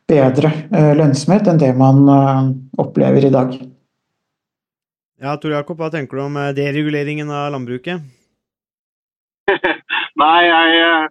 [0.07, 2.05] bedre lønnsomhet enn det man
[2.79, 3.57] opplever i dag.
[5.17, 8.03] Ja, Tor Jakob, hva tenker du om eh, dereguleringen av landbruket?
[10.21, 11.07] Nei, jeg eh,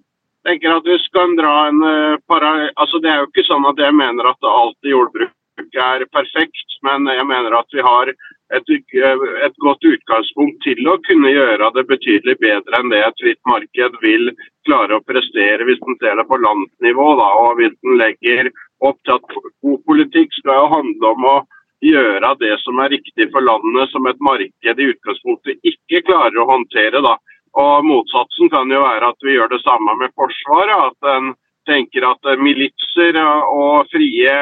[0.45, 2.53] tenker at vi kan dra en eh, para...
[2.75, 6.79] Altså, det er jo ikke sånn at jeg mener at alt i jordbruket er perfekt,
[6.85, 11.71] men jeg mener at vi har et, eh, et godt utgangspunkt til å kunne gjøre
[11.77, 14.31] det betydelig bedre enn det et fritt marked vil
[14.67, 17.09] klare å prestere hvis en ser det på landsnivå.
[17.21, 18.51] Da, og hvis en legger
[18.85, 21.37] opp til at god politikk skal jo handle om å
[21.85, 26.49] gjøre det som er riktig for landet, som et marked i utgangspunktet ikke klarer å
[26.53, 27.01] håndtere.
[27.01, 27.17] da.
[27.55, 30.75] Og Motsatsen kan jo være at vi gjør det samme med Forsvaret.
[30.91, 31.33] At en
[31.69, 34.33] tenker at militser og frie,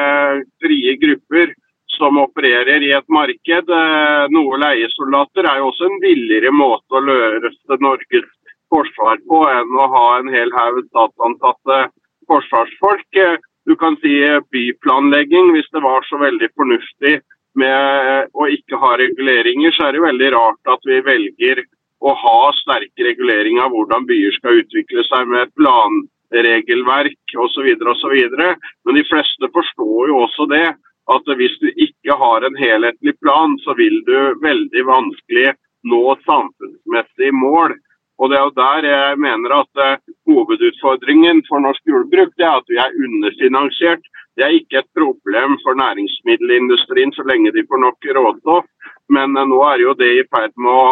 [0.62, 1.54] frie grupper
[1.94, 7.04] som opererer i et marked, eh, noe leiesoldater, er jo også en billigere måte å
[7.06, 8.30] løse Norges
[8.72, 11.84] forsvar på enn å ha en hel haug statsansatte
[12.30, 13.08] forsvarsfolk.
[13.16, 14.20] Eh, Du kan si
[14.52, 17.14] byplanlegging, hvis det var så veldig fornuftig
[17.56, 21.62] med å ikke ha reguleringer, så er det veldig rart at vi velger
[22.04, 27.70] å ha sterk regulering av hvordan byer skal utvikle seg med planregelverk osv.
[27.94, 28.16] osv.
[28.84, 30.66] Men de fleste forstår jo også det
[31.14, 35.52] at hvis du ikke har en helhetlig plan, så vil du veldig vanskelig
[35.84, 37.76] nå samfunnsmessige mål.
[38.18, 42.60] Og Det er jo der jeg mener at uh, hovedutfordringen for norsk jordbruk det er
[42.60, 44.04] at vi er underfinansiert.
[44.36, 48.68] Det er ikke et problem for næringsmiddelindustrien så lenge de får nok råstoff,
[49.10, 50.86] men uh, nå er jo det i ferd med å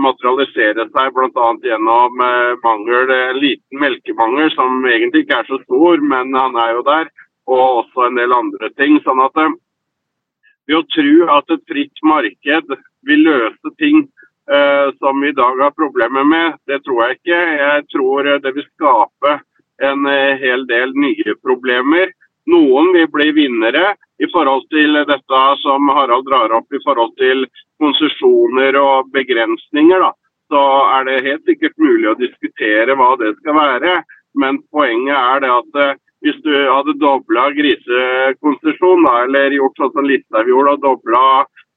[0.00, 1.48] materialisere seg bl.a.
[1.60, 2.20] gjennom
[2.62, 7.10] mangel, liten melkemangel som egentlig ikke er så stor, men han er jo der,
[7.44, 8.96] og også en del andre ting.
[9.04, 9.36] sånn at
[10.66, 12.72] ved å tro at et fritt marked
[13.06, 14.00] vil løse ting
[14.50, 16.56] eh, som vi i dag har problemer med.
[16.66, 17.42] Det tror jeg ikke.
[17.60, 19.36] Jeg tror det vil skape
[19.86, 20.08] en
[20.40, 22.10] hel del nye problemer.
[22.50, 27.44] Noen vil bli vinnere, i forhold til dette som Harald drar opp i forhold til
[27.82, 30.12] konsesjoner og begrensninger, da,
[30.52, 30.62] så
[30.96, 33.94] er det helt sikkert mulig å diskutere hva det skal være.
[34.36, 40.08] Men poenget er det at eh, hvis du hadde dobla grisekonsesjon, eller gjort sånn som
[40.08, 41.24] Listhaug gjorde, og dobla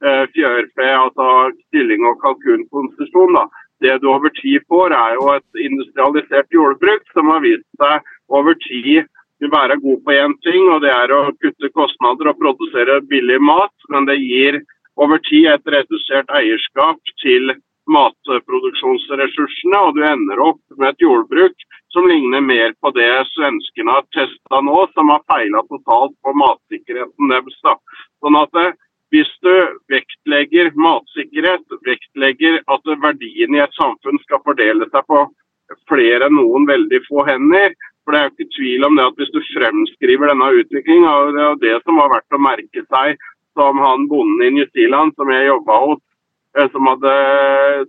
[0.04, 1.28] eh, fjørfe, altså
[1.73, 3.45] kylling- og kalkunkonsesjon, da,
[3.84, 8.58] det du over tid får, er jo et industrialisert jordbruk som har vist seg over
[8.67, 9.08] tid
[9.39, 13.39] vil være god på én ting, og det er å kutte kostnader og produsere billig
[13.41, 13.75] mat.
[13.93, 14.60] Men det gir
[14.99, 17.54] over tid et redusert eierskap til
[17.89, 24.06] matproduksjonsressursene, og du ender opp med et jordbruk som ligner mer på det svenskene har
[24.13, 27.58] testa nå, som har feila totalt på matsikkerheten deres.
[28.21, 28.75] Sånn at eh,
[29.10, 29.54] hvis du
[29.89, 35.23] vektlegger matsikkerhet, vektlegger at verdien i et samfunn skal fordele seg på
[35.89, 37.73] flere enn noen veldig få hender,
[38.10, 41.36] for det er jo ikke tvil om det at hvis du fremskriver denne utviklingen, og
[41.36, 43.19] det er det som har vært å merke seg
[43.54, 46.02] som han bonden i New Zealand som jeg jobba hos,
[46.58, 47.13] eh, som hadde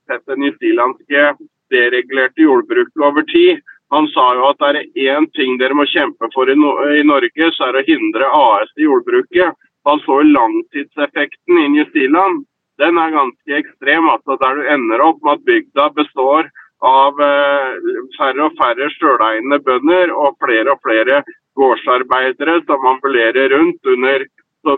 [0.05, 1.25] sett det newzealandske
[1.73, 3.65] deregulerte jordbruket over tid.
[3.97, 7.01] Han sa jo at er det én ting dere må kjempe for i, no i
[7.01, 9.57] Norge, så er det å hindre AS i jordbruket.
[9.89, 12.45] Han så jo langtidseffekten i New Zealand.
[12.77, 14.05] Den er ganske ekstrem.
[14.05, 16.53] altså Der du ender opp med at bygda består
[16.87, 17.79] av eh,
[18.17, 21.23] færre og færre sjøleiende bønder og flere og flere
[21.59, 24.25] gårdsarbeidere som ambulerer rundt under
[24.65, 24.77] så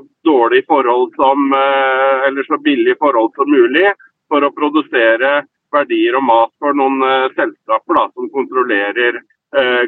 [0.66, 3.92] forhold som, eh, så billig forhold som mulig
[4.28, 9.22] for å produsere verdier og mat for noen uh, selskaper da, som kontrollerer,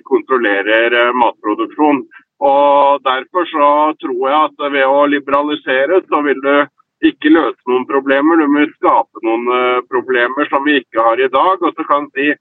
[0.09, 2.01] kontrollerer matproduksjon.
[2.41, 3.69] Og Derfor så
[4.01, 6.55] tror jeg at ved å liberalisere, så vil du
[7.11, 8.41] ikke løse noen problemer.
[8.41, 11.63] Du må skape noen problemer som vi ikke har i dag.
[11.63, 12.35] og så kan si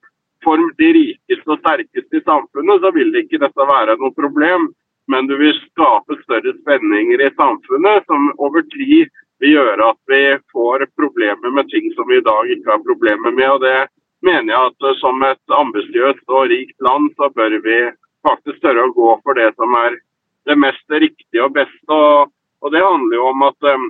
[0.43, 4.73] For de rikeste og sterkeste i samfunnet så vil ikke dette være noe problem.
[5.07, 9.07] Men du vil skape større spenninger i samfunnet som over tid
[9.43, 10.21] vil gjøre at vi
[10.51, 13.49] får problemer med ting som vi i dag ikke har problemer med.
[13.49, 13.87] og Det
[14.23, 17.79] mener jeg at som et ambisiøst og rikt land, så bør vi
[18.23, 19.99] faktisk tørre å gå for det som er
[20.47, 21.91] det mest riktige og beste.
[21.91, 22.31] Og,
[22.63, 23.89] og Det handler jo om at um,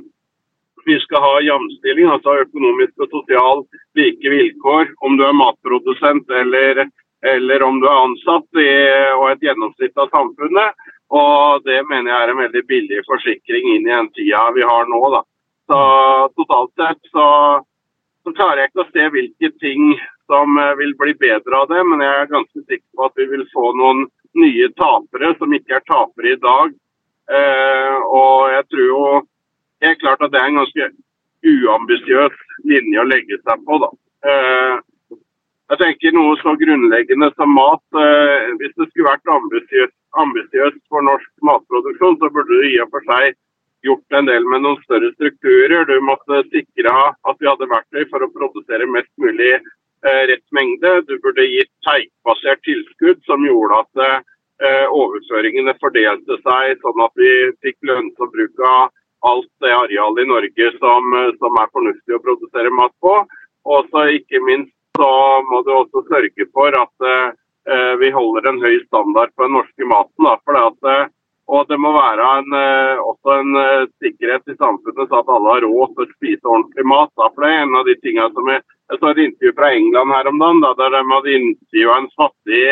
[0.85, 3.63] vi skal ha jamstilling, altså økonomisk og sosial
[3.97, 4.93] like vilkår.
[5.05, 6.85] Om du er matprodusent eller,
[7.33, 8.71] eller om du er ansatt i,
[9.17, 10.87] og et gjennomsnitt av samfunnet.
[11.13, 14.89] Og Det mener jeg er en veldig billig forsikring inn i den tida vi har
[14.89, 15.01] nå.
[15.13, 15.21] da.
[15.69, 15.79] Så
[16.37, 17.27] totalt sett så,
[18.23, 19.93] så, klarer jeg ikke å se hvilke ting
[20.27, 23.27] som eh, vil bli bedre av det, men jeg er ganske sikker på at vi
[23.31, 24.03] vil få noen
[24.39, 26.73] nye tapere som ikke er tapere i dag.
[27.31, 29.03] Eh, og jeg tror jo
[29.83, 30.89] helt klart at det er en ganske
[31.43, 33.79] uambisiøs linje å legge seg på.
[33.83, 33.89] da.
[34.31, 34.75] Eh,
[35.73, 37.83] jeg tenker noe så grunnleggende som mat.
[37.97, 39.33] Eh, hvis det skulle vært
[40.23, 43.35] ambisiøst for norsk matproduksjon, så burde du i og for seg
[43.83, 45.87] gjort en del med noen større strukturer.
[45.89, 51.01] Du måtte sikre at vi hadde verktøy for å produsere mest mulig eh, rett mengde.
[51.09, 54.29] Du burde gitt teigbasert tilskudd som gjorde at
[54.63, 57.31] overføringene fordelte seg sånn at vi
[57.65, 58.93] fikk lønnsom bruk av
[59.29, 63.15] alt det arealet i Norge som, som, er fornuftig å produsere mat på.
[63.63, 65.09] Og så ikke minst så
[65.49, 69.87] må du også sørge for at eh, vi holder en høy standard på den norske
[69.89, 70.27] maten.
[70.27, 71.11] Da, for at eh,
[71.53, 73.57] og det må være en, eh, også en
[74.03, 77.11] sikkerhet i samfunnet så at alle har råd til å spise ordentlig mat.
[77.19, 77.31] Da.
[77.31, 80.15] For det er en av de tingene som Jeg, jeg så et intervju fra England
[80.17, 82.63] her om dagen, da, der de hadde intervjua en fattig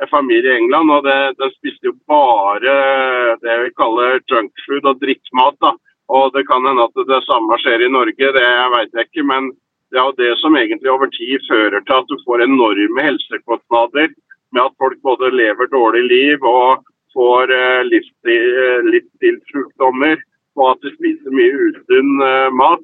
[0.00, 0.90] eh, familie i England.
[0.90, 2.74] og det, De spiste jo bare
[3.44, 5.56] det vi kaller junkfood og drittmat.
[5.60, 5.74] da.
[6.08, 9.26] Og Det kan hende at det samme skjer i Norge, det vet jeg ikke.
[9.32, 9.52] Men
[9.90, 14.10] det er jo det som egentlig over tid fører til at du får enorme helsekostnader
[14.54, 16.84] med at folk både lever dårlig liv og
[17.14, 17.80] får eh,
[18.34, 20.22] eh, livsstilssykdommer
[20.58, 22.82] og at de spiser mye usunn eh, mat,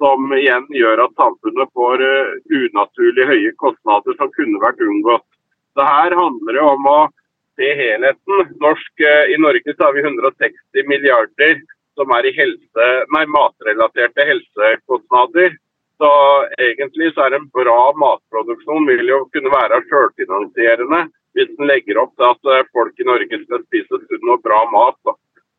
[0.00, 2.02] som igjen gjør at samfunnet får
[2.56, 5.26] unaturlig høye kostnader som kunne vært unngått.
[5.80, 6.98] Så Her handler det om å
[7.56, 8.50] se helheten.
[8.60, 9.00] Norsk,
[9.32, 11.54] I Norge så har vi 160 milliarder
[11.96, 15.56] som er i helse, nei, matrelaterte helsekostnader.
[15.96, 16.12] Så
[16.60, 21.02] egentlig så er en bra matproduksjon vil jo kunne være selvfinansierende
[21.36, 24.60] hvis den legger opp til at eh, folk i Norge skal spise sunn og bra
[24.76, 25.00] mat.
[25.00, 25.12] Så,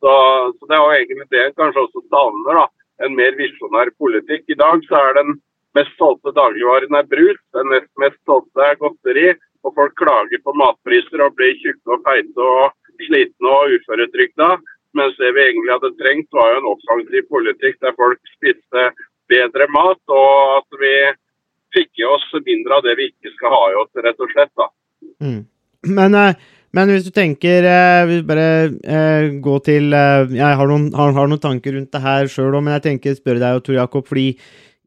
[0.06, 2.62] så, Det er jo egentlig det en kanskje også savner.
[2.62, 2.66] da,
[3.06, 4.46] En mer visjonær politikk.
[4.46, 5.40] I dag så er den
[5.74, 9.32] mest solgte dagligvaren er brus, den nest mest solgte er godteri.
[9.62, 12.72] Og folk klager på matpriser og blir tjukke og feite og
[13.06, 14.48] slitne og uføretrygda.
[14.98, 18.88] Mens det vi egentlig hadde trengt, var jo en offensiv politikk der folk spiste
[19.32, 20.94] bedre mat, og at vi
[21.72, 24.52] fikk i oss mindre av det vi ikke skal ha i oss, rett og slett.
[24.58, 24.68] da.
[25.24, 25.40] Mm.
[25.96, 26.34] Men, eh,
[26.72, 31.10] Men hvis du tenker eh, Vi bare eh, gå til eh, Jeg har noen, har,
[31.12, 33.76] har noen tanker rundt det her sjøl òg, men jeg tenker spørre deg, og Tor
[33.76, 34.28] Jakob, fordi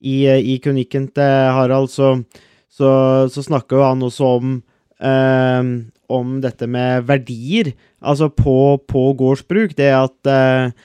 [0.05, 2.15] i, i kronikken til Harald så,
[2.75, 2.91] så,
[3.31, 4.55] så snakker jo han også om
[4.99, 5.69] eh,
[6.11, 7.71] om dette med verdier,
[8.05, 9.73] altså på, på gårdsbruk.
[9.77, 10.75] Det at, eh,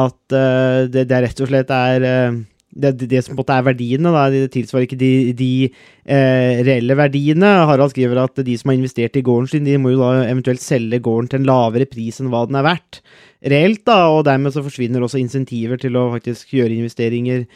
[0.00, 2.38] at eh, det, det rett og slett er eh,
[2.70, 6.62] det, det, som på en måte er verdiene, da, det tilsvarer ikke de, de eh,
[6.62, 7.50] reelle verdiene.
[7.66, 10.62] Harald skriver at de som har investert i gården sin, de må jo da eventuelt
[10.62, 13.02] selge gården til en lavere pris enn hva den er verdt
[13.50, 17.46] reelt, da, og dermed så forsvinner også insentiver til å faktisk gjøre investeringer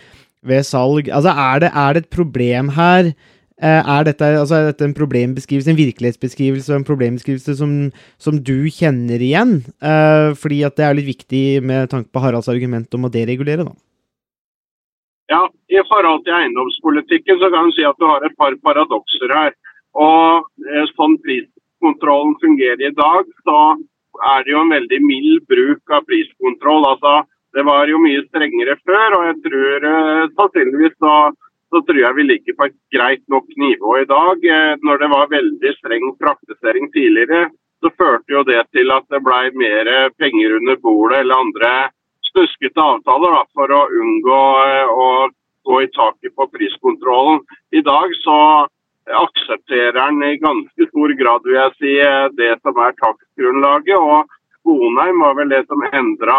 [0.45, 1.11] ved salg.
[1.12, 3.12] Altså, er det, er det et problem her?
[3.62, 7.74] Eh, Er dette, altså, er dette en problembeskrivelse, en virkelighetsbeskrivelse og en problembeskrivelse som,
[8.18, 9.61] som du kjenner igjen?
[9.78, 13.68] Uh, fordi at det er litt viktig med tanke på Haralds argument om å deregulere,
[13.68, 13.74] da.
[15.30, 19.30] Ja, I forhold til eiendomspolitikken så kan du si at du har et par paradokser
[19.38, 19.55] her.
[19.94, 20.50] Og
[20.98, 23.61] Sånn priskontrollen fungerer i dag, så
[24.34, 26.84] er det jo en veldig mild bruk av priskontroll.
[26.90, 27.22] Altså,
[27.55, 29.88] Det var jo mye strengere før, og jeg tror
[30.34, 31.14] sannsynligvis så,
[31.75, 34.47] så tror jeg vi ligger på et greit nok nivå i dag.
[34.57, 37.49] Eh, når det var veldig streng praktisering tidligere,
[37.83, 39.91] så førte jo det til at det ble mer
[40.22, 41.72] penger under bordet eller andre
[42.31, 45.09] snuskete avtaler da, for å unngå eh, å
[45.64, 47.43] gå i taket på priskontrollen.
[47.75, 48.39] I dag så
[49.05, 53.99] aksepterer en i ganske stor grad vil jeg si, eh, det som er takstgrunnlaget.
[53.99, 54.29] Og
[54.61, 56.39] Sponheim var vel det som endra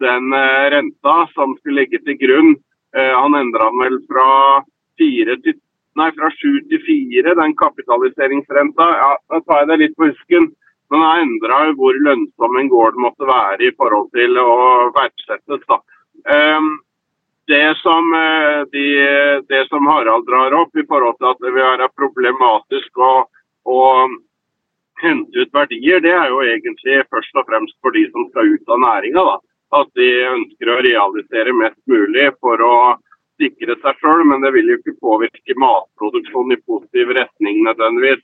[0.00, 2.56] den eh, renta som skulle ligge til grunn.
[2.96, 4.28] Eh, han endra den vel fra,
[5.00, 5.58] fire til,
[5.98, 8.88] nei, fra sju til fire, den kapitaliseringsrenta.
[9.02, 10.50] Ja, da tar jeg det litt på husken.
[10.90, 14.50] Men det endra hvor lønnsom en gård måtte være i forhold til å
[14.94, 15.64] verdsettes.
[15.66, 15.80] da.
[16.26, 16.76] Um,
[17.46, 18.86] det som, eh, de,
[19.48, 23.12] det som Harald drar opp i forhold til at det vil være problematisk å,
[23.70, 23.82] å
[25.02, 28.74] hente ut verdier, det er jo egentlig først og fremst for de som skal ut
[28.74, 29.26] av næringa.
[29.78, 32.76] At de ønsker å realisere mest mulig for å
[33.40, 38.22] sikre seg sjøl, men det vil jo ikke påvirke matproduksjonen i positiv retning nødvendigvis.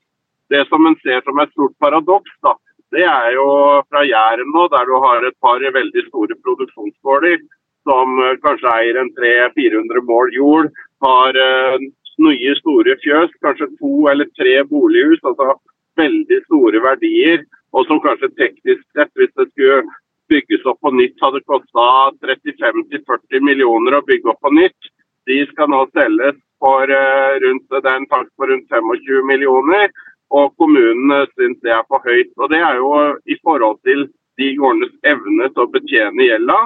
[0.53, 2.55] Det som en ser som et stort paradoks, da,
[2.93, 3.47] det er jo
[3.89, 7.41] fra Jæren nå, der du har et par veldig store produksjonsgårder
[7.89, 10.69] som eh, kanskje eier en 300-400 mål jord,
[11.03, 11.83] har uh,
[12.23, 15.57] nye store fjøs, kanskje to eller tre bolighus, altså
[15.99, 17.43] veldig store verdier,
[17.75, 19.83] og som kanskje teknisk sett, hvis det skulle
[20.31, 21.87] bygges opp på nytt, hadde kosta
[22.23, 24.93] 35-40 millioner å bygge opp på nytt.
[25.29, 29.91] De skal nå selges for uh, rundt, det er på rundt 25 millioner,
[30.33, 32.33] og kommunene syns det er for høyt.
[32.39, 32.93] Og Det er jo
[33.27, 34.07] i forhold til
[34.41, 36.61] de gårdenes evne til å betjene gjelda.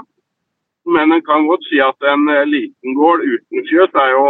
[0.87, 4.27] Men en kan godt si at en eh, liten gård uten fjøs er jo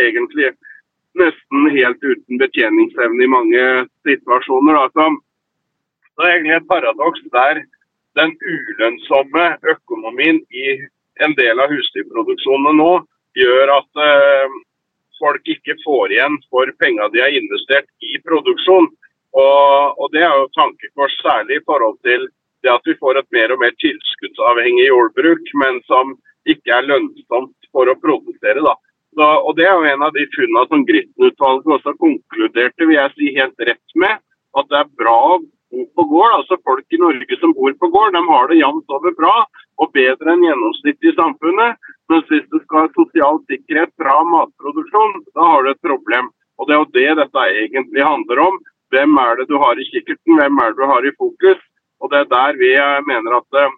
[0.00, 0.54] egentlig
[1.20, 3.64] nesten helt uten betjeningsevne i mange
[4.08, 4.78] situasjoner.
[4.80, 5.10] Altså,
[6.16, 7.62] det er egentlig et paradoks der
[8.18, 10.66] den ulønnsomme økonomien i
[11.24, 12.92] en del av husdyrproduksjonene nå
[13.38, 14.54] gjør at eh,
[15.20, 18.88] folk ikke får igjen for penga de har investert i produksjon.
[19.34, 22.28] Og, og Det er jo tankekors særlig i forhold til
[22.64, 26.14] det at vi får et mer og mer tilskuddsavhengig jordbruk, men som
[26.48, 28.62] ikke er lønnsomt for å produsere.
[28.62, 28.74] da.
[29.14, 33.14] Så, og Det er jo en av de funnene som Gritten-utvalget også konkluderte vil jeg
[33.18, 34.22] si helt rett med.
[34.58, 36.32] At det er bra å bo på gård.
[36.38, 39.34] altså Folk i Norge som bor på gård, de har det jevnt over bra
[39.80, 41.78] og bedre enn gjennomsnittet i samfunnet.
[42.12, 46.30] Mens hvis du skal ha sosial sikkerhet fra matproduksjon, da har du et problem.
[46.58, 48.58] Og Det er jo det dette egentlig handler om.
[48.94, 51.58] Hvem er det du har i kikkerten, hvem er det du har i fokus?
[52.00, 53.72] Og Det er der vi eh, mener at eh,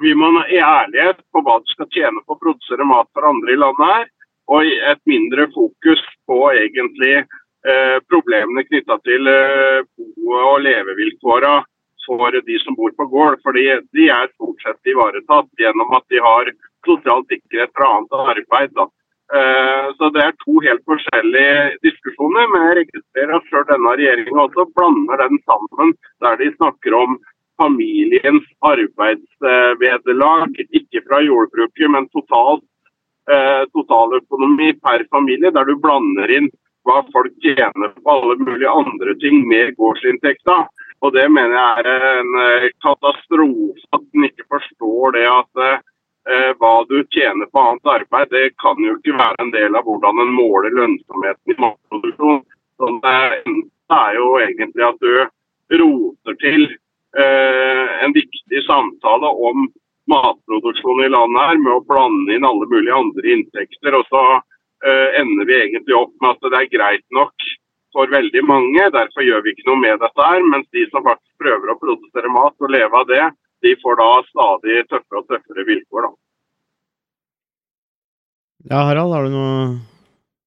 [0.00, 3.54] vi må ha ærlighet på hva du skal tjene på å produsere mat for andre
[3.54, 4.04] i landet her,
[4.48, 11.56] og et mindre fokus på egentlig eh, problemene knytta til eh, bo- og levevilkåra
[12.08, 13.38] for de som bor på gård.
[13.44, 16.52] fordi de er stort sett ivaretatt gjennom at de har
[16.86, 18.72] sosial sikkerhet fra annet arbeid.
[18.74, 18.88] Da.
[19.38, 24.46] Eh, så det er to helt forskjellige diskusjoner, men jeg registrerer at selv denne regjeringa
[24.46, 25.92] også blander den sammen,
[26.24, 27.18] der de snakker om
[27.60, 32.64] familiens arbeidsvederlag, ikke fra jordbruket, men totalt,
[33.28, 36.48] eh, totaløkonomi per familie, der du blander inn
[36.88, 40.62] hva folk tjener på alle mulige andre ting med gårdsinntekta.
[41.04, 46.50] Og det mener jeg er en eh, katastrofe at en ikke forstår det at eh,
[46.58, 50.24] hva du tjener på annet arbeid, det kan jo ikke være en del av hvordan
[50.24, 52.42] en måler lønnsomheten i matproduksjon.
[52.78, 53.14] Så det
[53.94, 59.68] er jo egentlig at du roter til eh, en viktig samtale om
[60.10, 63.98] matproduksjon i landet her med å blande inn alle mulige andre inntekter.
[64.00, 67.48] Og så eh, ender vi egentlig opp med at det er greit nok
[67.96, 68.86] for veldig mange.
[68.94, 70.40] Derfor gjør vi ikke noe med dette her.
[70.52, 73.26] Mens de som faktisk prøver å produsere mat og leve av det,
[73.64, 76.06] de får da stadig tøffere og tøffere vilkår.
[76.06, 76.12] da.
[78.68, 79.52] Ja, Harald, har du noe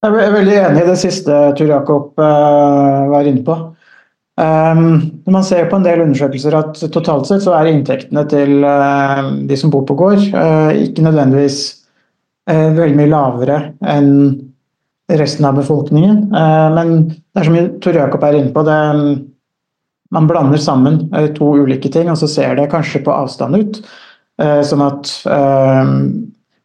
[0.02, 3.56] Jeg er veldig enig i det siste Tur Jakob uh, var inne på.
[4.42, 8.64] Um, når man ser på en del undersøkelser at totalt sett så er inntektene til
[8.66, 11.62] uh, de som bor på gård, uh, ikke nødvendigvis
[12.52, 14.08] veldig mye lavere enn
[15.20, 16.30] resten av befolkningen.
[16.32, 18.78] men det er som Tor Jakob er inne på, det,
[20.12, 21.04] man blander sammen
[21.36, 23.82] to ulike ting, og så ser det kanskje på avstand ut
[24.66, 25.12] som at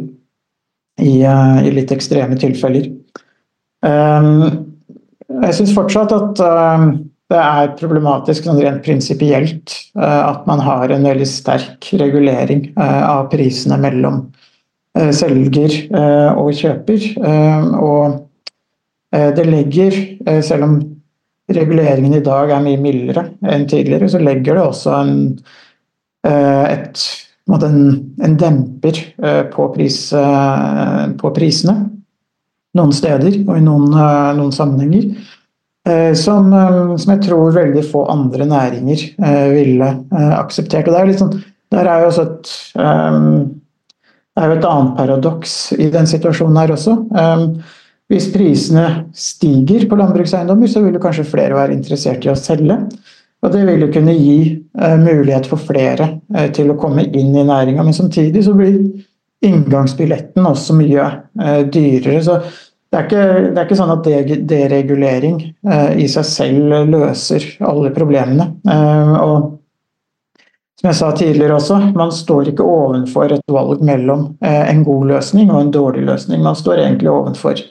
[1.01, 2.93] i, eh, i, litt ekstreme tilfeller.
[3.87, 6.41] jeg syns fortsatt at
[7.33, 13.81] det er problematisk sånn rent prinsipielt at man har en veldig sterk regulering av prisene
[13.83, 14.21] mellom
[14.95, 15.75] selger
[16.39, 17.09] og kjøper.
[17.83, 18.21] og
[19.17, 20.79] Eh, det legger, eh, selv om
[21.49, 25.39] reguleringen i dag er mye mildere enn tidligere, så legger det også en,
[26.27, 27.05] eh, et,
[27.49, 27.79] en,
[28.23, 28.99] en demper
[29.53, 31.77] på, pris, på, prisene.
[32.75, 33.95] Noen steder og i noen,
[34.37, 35.15] noen sammenhenger.
[36.19, 36.49] Som,
[36.99, 39.05] som, jeg tror veldig få andre næringer
[39.53, 39.91] ville
[40.35, 40.89] akseptert.
[40.89, 41.37] Og det er litt sånn,
[41.71, 42.51] der er jo også et
[44.37, 46.97] det er jo et annet paradoks i den situasjonen her også.
[48.13, 48.83] Hvis prisene
[49.17, 52.77] stiger på landbrukseiendommer, så vil jo kanskje flere være interessert i å selge.
[53.45, 54.39] Og det vil jo kunne gi
[55.01, 56.17] mulighet for flere
[56.57, 57.87] til å komme inn i næringa.
[57.87, 58.77] Men samtidig så blir
[59.47, 61.09] inngangsbilletten også mye
[61.73, 62.21] dyrere.
[62.27, 62.41] Så
[62.91, 64.09] det er, ikke, det er ikke sånn at
[64.51, 65.39] deregulering
[65.99, 68.47] i seg selv løser alle problemene.
[69.21, 69.53] og
[70.77, 75.51] som jeg sa tidligere også, man står ikke ovenfor et valg mellom en god løsning
[75.51, 76.45] og en dårlig løsning.
[76.45, 77.63] Man står egentlig ovenfor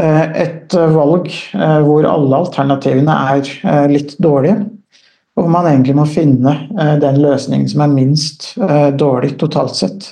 [0.00, 4.62] Eh, et valg eh, hvor alle alternativene er eh, litt dårlige.
[5.36, 6.52] Og man egentlig må finne
[7.00, 8.50] den løsningen som er minst
[9.00, 10.10] dårlig totalt sett.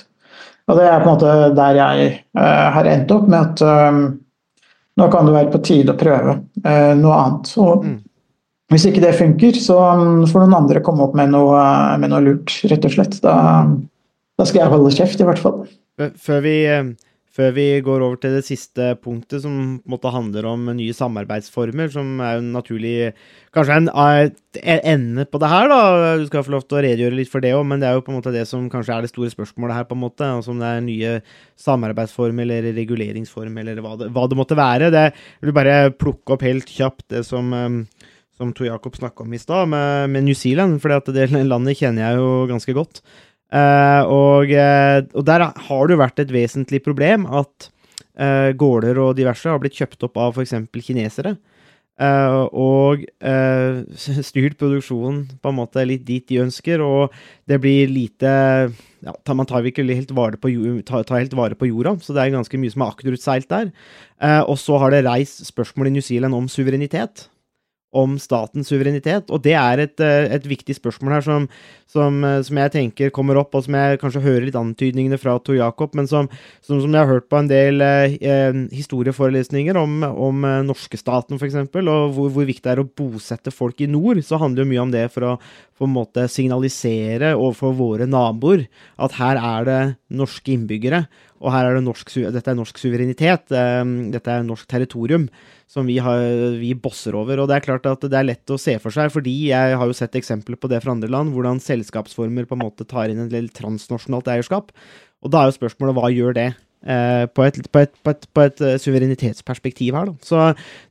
[0.71, 3.63] Og det er på en måte der jeg har endt opp med at
[5.01, 6.37] nå kan det være på tide å prøve
[6.99, 7.51] noe annet.
[7.59, 7.97] Og mm.
[8.71, 11.61] hvis ikke det funker, så mm, får noen andre komme opp med noe,
[11.99, 13.17] med noe lurt, rett og slett.
[13.23, 13.35] Da,
[13.67, 15.63] da, skal jeg holde kjeft, i hvert fall.
[15.99, 16.55] Før vi
[17.35, 20.95] før vi går over til det siste punktet, som på en måte handler om nye
[20.95, 22.95] samarbeidsformer, som er jo naturlig
[23.51, 25.79] Kanskje en, en ende på det her, da.
[26.15, 28.03] Du skal få lov til å redegjøre litt for det òg, men det er jo
[28.07, 30.23] på en måte det som kanskje er det store spørsmålet her, på en måte.
[30.23, 31.11] Altså om det er nye
[31.59, 34.87] samarbeidsformer eller reguleringsformer eller hva det, hva det måtte være.
[34.95, 35.03] Det
[35.43, 37.83] vil bare plukke opp helt kjapt det som um,
[38.41, 40.79] som Tor Jakob snakka om i stad, med, med, New Zealand.
[40.81, 43.03] For det landet kjenner jeg jo ganske godt.
[43.51, 47.67] Uh, og, uh, og, der har det jo vært et vesentlig problem at
[48.15, 50.55] uh, gårder og diverse har blitt kjøpt opp av f.eks.
[50.79, 51.35] kinesere.
[52.01, 53.03] og
[54.31, 57.11] styrt produksjonen på en måte litt dit de ønsker, og
[57.45, 58.31] det blir lite
[59.05, 60.49] ja, Man tar ikke helt vare på,
[60.87, 63.69] tar, tar helt vare på jorda, så det er ganske mye som er akterutseilt der.
[64.47, 67.27] og så har det reist spørsmål i New Zealand om suverenitet
[67.91, 69.29] om statens suverenitet.
[69.31, 71.47] Og det er et, eh, et viktig spørsmål her som,
[71.91, 75.37] som, eh, som, jeg tenker kommer opp, og som jeg kanskje hører litt antydningene fra
[75.39, 76.29] Tor Jakob, men som,
[76.61, 82.13] som, jeg har hørt på en del eh, eh historieforelesninger om, om norskestaten, f.eks., og
[82.15, 84.91] hvor, hvor, viktig det er å bosette folk i nord, så handler jo mye om
[84.93, 85.37] det for å
[85.81, 88.67] på en måte signalisere overfor våre naboer
[89.01, 89.79] at her er det
[90.13, 91.07] norske innbyggere,
[91.41, 93.81] og her er det norsk, dette er norsk suverenitet, eh,
[94.13, 95.25] dette er norsk territorium
[95.71, 96.21] som vi, har,
[96.59, 97.39] vi, bosser over.
[97.41, 99.89] Og det er klart at det er lett å se for seg, fordi jeg har
[99.89, 103.23] jo sett eksempler på det fra andre land, hvordan selskapsformer på en måte tar inn
[103.23, 104.69] en del transnasjonalt eierskap.
[105.23, 106.49] Og da er jo spørsmålet hva gjør det
[106.81, 110.09] på, et, på, et, på, et, på et eh, suverenitetsperspektiv her.
[110.09, 110.15] Da.
[110.25, 110.45] Så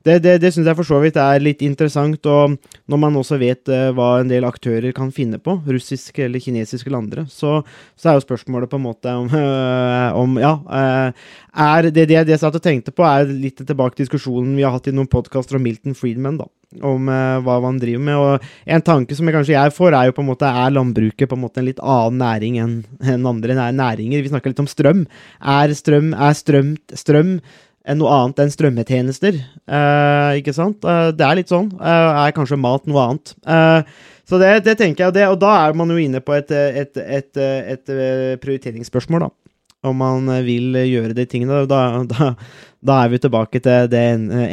[0.07, 2.25] det, det, det syns jeg for så vidt er litt interessant.
[2.31, 2.55] Og
[2.91, 6.93] når man også vet eh, hva en del aktører kan finne på, russiske eller kinesiske
[6.93, 7.59] landere, så,
[7.99, 9.29] så er jo spørsmålet på en måte om,
[10.23, 10.55] om ja,
[11.51, 14.75] er det, det jeg satt og tenkte på, er litt tilbake til diskusjonen vi har
[14.77, 16.39] hatt i noen podkaster om Milton Friedman.
[16.41, 18.19] da om uh, hva man driver med.
[18.19, 21.29] Og en tanke som jeg kanskje jeg får, er jo på en måte er landbruket
[21.29, 22.77] på en måte en litt annen næring enn
[23.15, 24.23] en andre næringer.
[24.23, 25.03] Vi snakker litt om strøm.
[25.41, 27.35] Er strøm, er strøm, strøm
[27.97, 29.41] noe annet enn strømmetjenester?
[29.65, 30.79] Uh, ikke sant?
[30.85, 31.71] Uh, det er litt sånn.
[31.81, 33.35] er kanskje mat noe annet?
[34.31, 36.53] så det, det, tenker jeg, og, det, og da er man jo inne på et,
[36.55, 37.95] et, et, et
[38.39, 39.31] prioriteringsspørsmål, da
[39.89, 41.63] om man vil gjøre de tingene.
[41.65, 42.27] Da, da,
[42.81, 44.01] da er vi tilbake til det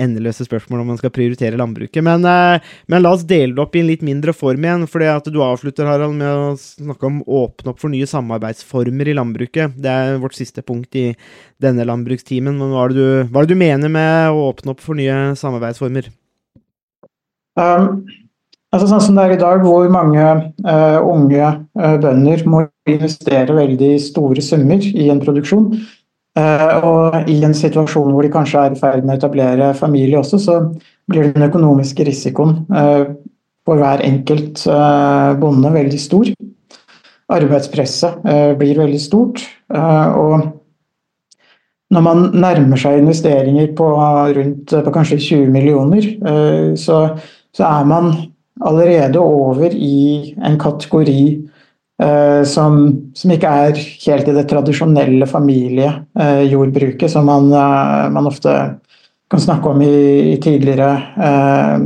[0.04, 2.02] endeløse spørsmålet om man skal prioritere landbruket.
[2.04, 4.86] Men, eh, men, la oss dele det opp i en litt mindre form igjen.
[4.86, 9.08] fordi at Du avslutter Harald, med å snakke om å åpne opp for nye samarbeidsformer
[9.08, 9.80] i landbruket.
[9.80, 11.16] Det er vårt siste punkt i
[11.58, 12.58] denne landbrukstimen.
[12.58, 15.34] Men hva er, du, hva er det du mener med å åpne opp for nye
[15.34, 16.10] samarbeidsformer?
[17.58, 18.04] Um,
[18.72, 23.56] altså Sånn som det er i dag, hvor mange uh, unge uh, bønder må investere
[23.56, 25.72] veldig store summer i en produksjon.
[26.38, 30.20] Eh, og i en situasjon hvor de kanskje er i ferd med å etablere familie
[30.20, 30.58] også, så
[31.08, 33.08] blir den økonomiske risikoen eh,
[33.66, 36.30] for hver enkelt eh, bonde veldig stor.
[37.28, 38.22] Arbeidspresset
[38.56, 39.42] blir veldig stort.
[39.68, 40.46] Og
[41.92, 43.88] når man nærmer seg investeringer på
[44.38, 46.06] rundt på kanskje 20 millioner,
[46.80, 47.02] så,
[47.52, 48.08] så er man
[48.64, 51.20] allerede over i en kategori
[52.46, 52.74] som,
[53.14, 58.52] som, ikke er helt i det tradisjonelle familiejordbruket som man, eh, man, ofte
[59.30, 61.78] kan snakke om i, i tidligere, eh,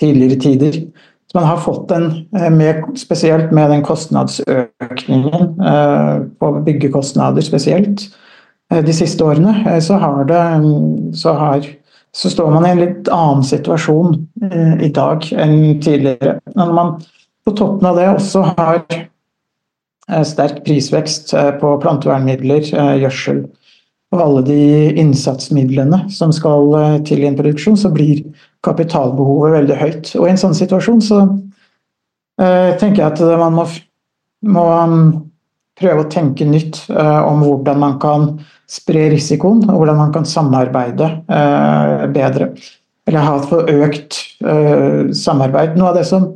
[0.00, 0.78] tidligere, tider.
[1.26, 2.06] Så man har fått en,
[2.56, 5.52] med, spesielt med den kostnadsøkningen
[6.40, 8.08] på byggekostnader spesielt,
[8.70, 10.42] de siste årene, så, har det,
[11.14, 11.68] så, har,
[12.10, 14.18] så står man i en litt annen situasjon
[14.82, 16.40] i dag enn tidligere.
[16.58, 16.98] Når man
[17.44, 23.44] på toppen av det også har eh, sterk prisvekst eh, på plantevernmidler, eh, gjødsel
[24.10, 24.62] og alle de
[24.98, 26.72] innsatsmidlene som skal
[27.06, 28.24] til i en produksjon, så blir
[28.66, 30.10] kapitalbehovet veldig høyt.
[30.18, 31.20] Og i en sånn situasjon så
[32.40, 33.68] tenker jeg at man må,
[34.50, 35.04] må mm,
[35.78, 38.26] prøve å tenke nytt om hvordan man kan
[38.66, 41.12] spre risikoen, og hvordan man kan samarbeide
[42.10, 42.50] bedre.
[43.06, 44.20] Eller ha et økt
[45.22, 45.78] samarbeid.
[45.78, 46.32] Noe av det som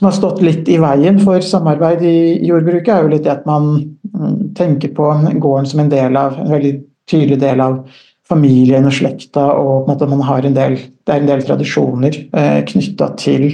[0.00, 3.42] som har stått litt i veien for samarbeid i jordbruket, er jo litt det at
[3.44, 5.10] man mm, tenker på
[5.44, 6.70] gården som en del av, en veldig
[7.10, 7.82] tydelig del av
[8.30, 12.62] familien og slekta, og måte man har en del, det er en del tradisjoner eh,
[12.70, 13.44] knytta til,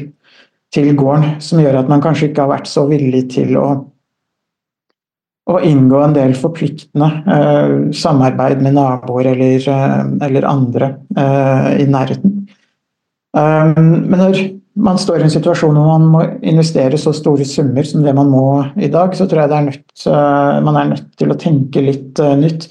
[0.70, 3.66] til, gården som gjør at man kanskje ikke har vært så villig til å,
[5.50, 7.74] å inngå en del forpliktende eh,
[8.04, 12.38] samarbeid med naboer eller, eh, eller andre eh, i nærheten.
[13.36, 14.38] Um, men når
[14.76, 18.28] man står i en situasjon hvor man må investere så store summer som det man
[18.32, 18.46] må
[18.76, 22.20] i dag, så tror jeg er nødt, eh, man er nødt til å tenke litt
[22.20, 22.68] uh, nytt.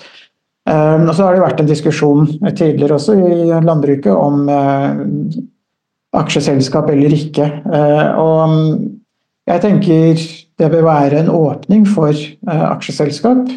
[0.69, 5.01] Uh, og så har det vært en diskusjon tidligere også i landbruket om uh,
[6.15, 7.45] aksjeselskap eller ikke.
[8.15, 8.53] og
[9.45, 10.21] jeg tenker
[10.55, 12.15] det bør være en åpning for
[12.47, 13.49] aksjeselskap.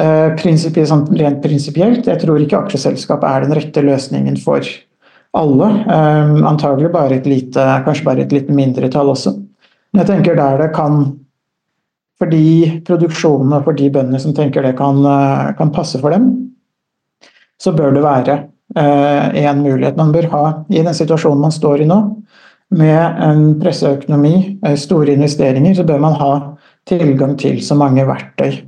[0.00, 2.08] Sånn, rent prinsipielt.
[2.08, 4.64] Jeg tror ikke aksjeselskap er den rette løsningen for
[5.32, 5.68] alle.
[5.86, 9.34] Um, antagelig bare et lite, kanskje bare et lite mindretall også.
[9.92, 11.02] Men jeg tenker der det kan
[12.20, 16.12] For de produksjonene og for de bøndene som tenker det kan, eh, kan passe for
[16.12, 16.50] dem,
[17.56, 18.34] så bør det være
[18.76, 21.96] én uh, mulighet man bør ha i den situasjonen man står i nå.
[22.76, 26.30] Med en presseøkonomi, uh, store investeringer, så bør man ha
[26.86, 28.60] tilgang til så mange verktøy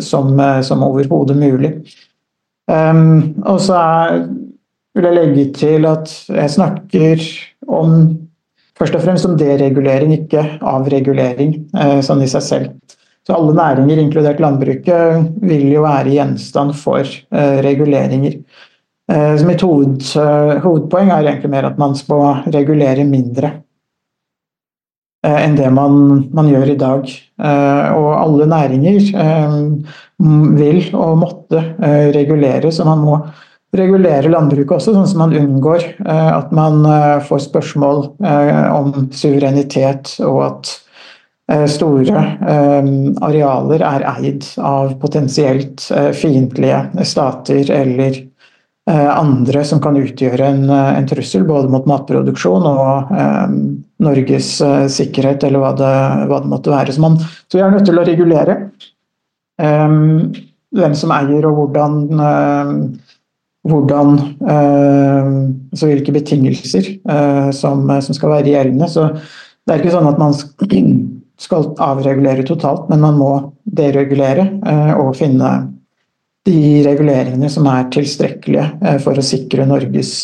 [0.00, 1.72] som, som overhodet mulig.
[2.68, 4.28] Um, og så er
[4.94, 7.24] vil jeg legge til at jeg snakker
[7.66, 7.96] om
[8.78, 12.96] først og fremst om deregulering, ikke avregulering eh, sånn i seg selv.
[13.24, 18.38] Så alle næringer, inkludert landbruket, vil jo være gjenstand for eh, reguleringer.
[19.10, 20.02] Eh, så mitt hoved,
[20.64, 23.58] hovedpoeng er egentlig mer at man skal regulere mindre
[25.24, 25.94] enn det man,
[26.36, 27.12] man, gjør i dag.
[27.96, 29.06] Og alle næringer
[30.58, 31.62] vil og måtte
[32.12, 33.14] regulere, så man må
[33.78, 39.08] regulere landbruket også, sånn som man unngår eh, at man eh, får spørsmål eh, om
[39.14, 40.74] suverenitet og at
[41.68, 42.20] store
[43.20, 45.82] arealer er eid av potensielt
[46.16, 48.16] fiendtlige stater eller
[48.88, 53.12] andre som kan utgjøre en, en, trussel både mot matproduksjon og
[54.08, 54.48] Norges
[54.96, 55.92] sikkerhet, eller hva det,
[56.32, 56.96] hva det, måtte være.
[56.96, 58.56] Så, man, så vi er nødt til å regulere.
[59.60, 62.00] Hvem som eier og hvordan,
[63.64, 65.28] hvordan eh,
[65.72, 68.88] altså hvilke betingelser eh, som, som, skal være gjeldende.
[68.90, 69.08] Så
[69.64, 70.34] det er ikke sånn at man
[71.40, 73.30] skal avregulere totalt, men man må
[73.64, 74.44] deregulere
[75.00, 75.50] og finne
[76.44, 80.18] de reguleringene som er tilstrekkelige for å sikre Norges,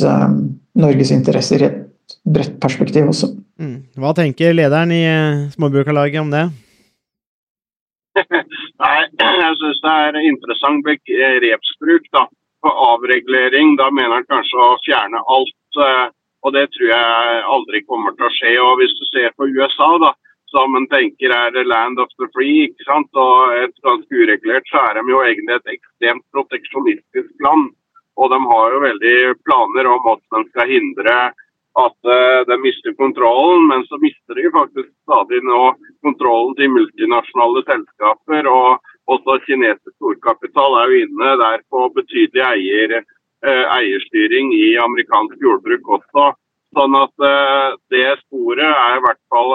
[0.77, 1.81] Norges interesser i et
[2.29, 3.33] bredt perspektiv også.
[3.61, 3.79] Mm.
[3.99, 5.03] Hva tenker lederen i
[5.57, 6.45] Småbrukarlaget om det?
[8.81, 12.07] Nei, jeg syns det er interessant begrepsbruk.
[12.15, 12.27] da.
[12.61, 15.81] For avregulering, da mener han kanskje å fjerne alt.
[15.81, 16.09] Eh,
[16.45, 18.53] og det tror jeg aldri kommer til å skje.
[18.65, 20.13] Og hvis du ser på USA, da,
[20.51, 23.11] som en tenker er land of the free, ikke sant?
[23.15, 27.71] og et ganske uregulert, så er de jo egentlig et ekstremt proteksjonistisk land.
[28.21, 31.15] Og de har jo veldig planer om at de skal hindre
[31.79, 35.61] at uh, de mister kontrollen, men så mister de faktisk stadig nå
[36.05, 38.49] kontrollen til multinasjonale selskaper.
[38.51, 42.95] og også kinesisk storkapital er jo inne der på betydelig eier,
[43.47, 46.31] uh, eierstyring i amerikansk jordbruk også.
[46.79, 49.55] Sånn at uh, det sporet er i hvert fall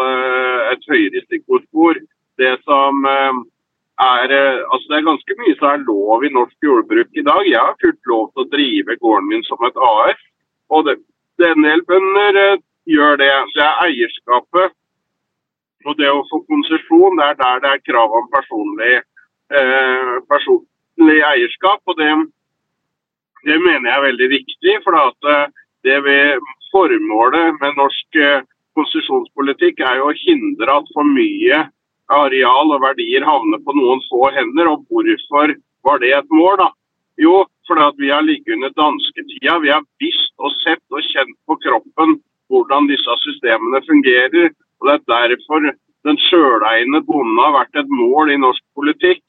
[0.73, 2.01] et høyrisikospor.
[2.35, 7.23] Det som er altså Det er ganske mye som er lov i norsk jordbruk i
[7.23, 7.43] dag.
[7.47, 10.19] Jeg har fullt lov til å drive gården min som et AS.
[10.67, 10.97] og det
[11.43, 13.31] en del bønder eh, gjør det.
[13.55, 14.75] Det er eierskapet
[15.85, 19.03] og det å få konsesjon, det er der det er krav om personlig,
[19.53, 21.81] eh, personlig eierskap.
[21.85, 22.09] og det,
[23.45, 24.75] det, mener jeg er veldig viktig.
[24.83, 25.47] for at eh,
[25.83, 26.41] det ved
[26.71, 28.43] Formålet med norsk eh,
[28.75, 31.61] konsesjonspolitikk er jo å hindre at for mye
[32.11, 34.71] areal og verdier havner på noen få hender.
[34.73, 35.55] Og hvorfor
[35.87, 36.57] var det et mål?
[36.59, 36.69] da?
[37.21, 39.59] Jo, fordi vi har ligget under dansketida.
[39.63, 42.19] Vi har visst og sett og kjent på kroppen
[42.51, 44.51] hvordan disse systemene fungerer.
[44.79, 45.71] og Det er derfor
[46.05, 49.23] den sjøleiende bonden har vært et mål i norsk politikk.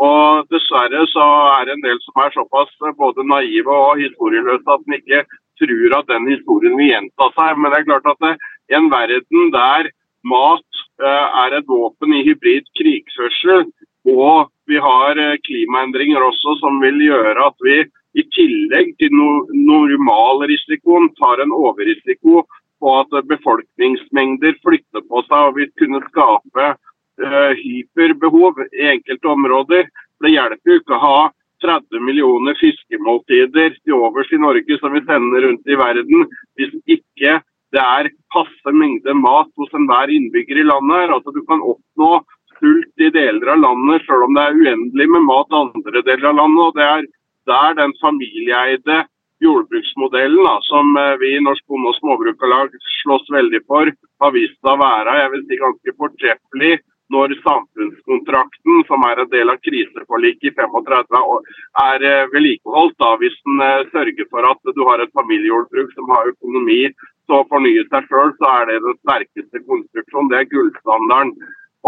[0.00, 1.26] Og dessverre så
[1.58, 5.24] er det en del som er såpass både naive og historieløse at de ikke
[5.60, 7.58] tror at den historien vil gjenta seg.
[7.58, 8.34] Men det er klart at det,
[8.70, 9.90] i en verden der
[10.24, 13.66] mat eh, er et våpen i hybrid krigførsel,
[14.08, 17.82] og vi har eh, klimaendringer også som vil gjøre at vi
[18.18, 22.42] i tillegg til no normalrisikoen tar en overrisiko
[22.80, 29.90] på at befolkningsmengder flytter på seg og vil kunne skape uh, hyperbehov i enkelte områder.
[30.20, 31.20] Det hjelper jo ikke å ha
[31.64, 36.26] 30 millioner fiskemåltider til overs i Norge som vi sender rundt i verden,
[36.56, 37.38] hvis ikke
[37.70, 41.12] det er passe mengde mat hos enhver innbygger i landet.
[41.14, 42.10] Altså Du kan oppnå
[42.58, 46.40] sult i deler av landet selv om det er uendelig med mat andre deler av
[46.40, 46.64] landet.
[46.66, 47.06] og Det er
[47.50, 49.04] der den familieeide
[49.40, 54.56] jordbruksmodellen da, som eh, vi i Norsk Bonde- og Småbrukarlag slåss veldig for, har vist
[54.60, 56.72] seg å være jeg vil si, ganske fortreffelig
[57.10, 61.40] når samfunnskontrakten, som er en del av kriseforliket i 35,
[61.84, 63.06] er eh, vedlikeholdt.
[63.22, 67.48] Hvis en eh, sørger for at du har et familiejordbruk som har økonomi til å
[67.50, 70.30] fornye seg sjøl, så er det den sterkeste konstruksjonen.
[70.30, 71.34] Det er gullstandarden.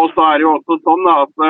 [0.00, 1.46] Og så er det jo også sånn at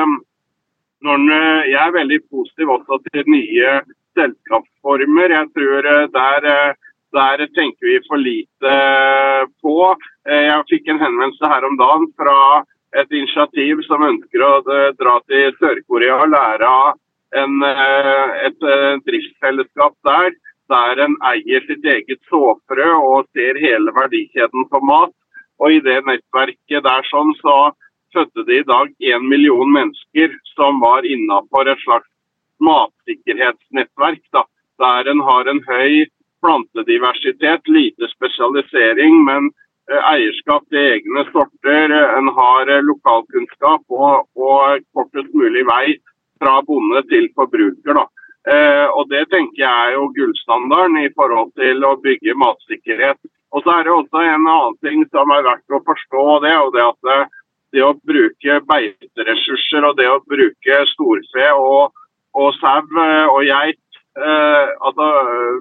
[1.03, 1.21] når
[1.69, 3.69] jeg er veldig positiv også til nye
[4.17, 5.33] selskapsformer.
[5.37, 6.75] Jeg tror eh, der, eh,
[7.17, 9.77] der tenker vi for lite eh, på.
[10.25, 12.37] Jeg fikk en henvendelse her om dagen fra
[12.95, 14.51] et initiativ som ønsker å
[14.95, 16.93] dra til Sør-Korea og lære av
[17.41, 18.61] en, et
[19.03, 20.29] driftsfellesskap der.
[20.71, 25.11] Der en eier sitt eget såfrø og ser hele verdikjeden på mat.
[25.59, 27.73] Og i det nettverket der sånn, så
[28.13, 32.12] fødte det i dag én million mennesker som var innafor et slags
[32.69, 34.23] matsikkerhetsnettverk.
[34.35, 34.45] Da.
[34.83, 36.05] Der en har en høy
[36.43, 39.51] plantediversitet, lite spesialisering, men
[39.91, 41.93] eh, eierskap til egne sorter.
[42.19, 45.85] En har eh, lokalkunnskap og, og, kortest mulig vei
[46.41, 47.99] fra bonde til forbruker.
[47.99, 48.07] Da.
[48.53, 53.21] Eh, og Det tenker jeg er jo gullstandarden i forhold til å bygge matsikkerhet.
[53.53, 56.21] Og så er det også en annen ting som er verdt å forstå.
[56.35, 57.25] og det og at eh,
[57.73, 61.93] det å bruke beiteressurser og det å bruke storfe og
[62.33, 63.79] og sau eh, og geit.
[64.13, 65.07] Eh, altså,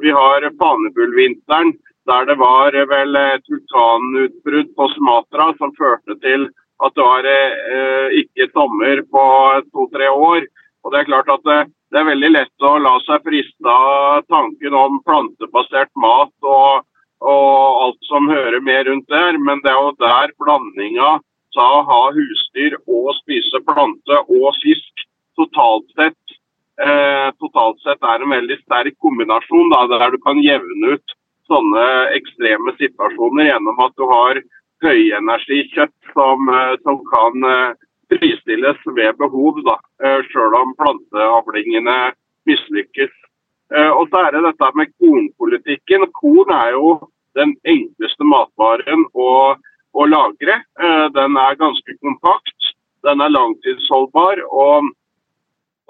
[0.02, 1.72] vi har Panebullvinteren,
[2.08, 6.48] der det var vel et vulkanutbrudd på Smatra som førte til
[6.82, 9.24] at det var eh, ikke sommer på
[9.70, 10.48] to-tre år.
[10.82, 11.58] Og Det er klart at det,
[11.92, 16.82] det, er veldig lett å la seg friste av tanken om plantebasert mat og,
[17.22, 21.20] og alt som hører med rundt der, men det er jo der blandinga
[21.54, 25.06] sa ha husdyr og spise plante og fisk
[25.38, 26.38] totalt sett
[26.80, 31.16] eh, totalt sett er en veldig sterk kombinasjon da, der du kan jevne ut
[31.50, 34.40] sånne ekstreme situasjoner gjennom at du har
[34.82, 37.74] høyenergikjøtt som, eh, som kan eh,
[38.12, 41.98] fristilles ved behov, da, eh, sjøl om planteavlingene
[42.48, 43.12] mislykkes.
[43.72, 46.02] Og så er det dette med kornpolitikken.
[46.12, 46.88] Korn er jo
[47.32, 49.28] den enkleste matvaren å,
[49.96, 50.58] å lagre.
[51.16, 52.68] Den er ganske kompakt,
[53.08, 54.42] den er langtidsholdbar.
[54.50, 54.90] og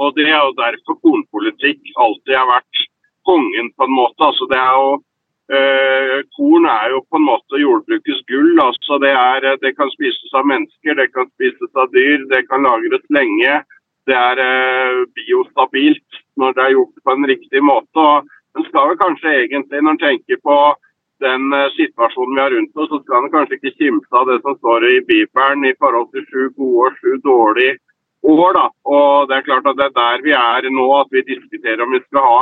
[0.03, 2.85] og Det er jo derfor kornpolitikk alltid har vært
[3.29, 4.21] kongen, på en måte.
[4.29, 4.91] Altså det er jo,
[5.57, 8.55] eh, korn er jo på en måte jordbrukets gull.
[8.69, 12.67] altså det, er, det kan spises av mennesker, det kan spises av dyr, det kan
[12.69, 13.63] lagres lenge.
[14.07, 17.99] Det er eh, biostabilt når det er gjort på en riktig måte.
[17.99, 20.57] og En skal vel kanskje egentlig, når en tenker på
[21.23, 24.41] den eh, situasjonen vi har rundt oss, så skal en kanskje ikke kimse av det
[24.43, 27.79] som står i Bibelen i forhold til sju gode og sju dårlige
[28.23, 28.53] år.
[28.55, 28.67] da.
[28.85, 31.95] Og det er klart at det er der vi er nå, at vi diskuterer om
[31.95, 32.41] vi skal ha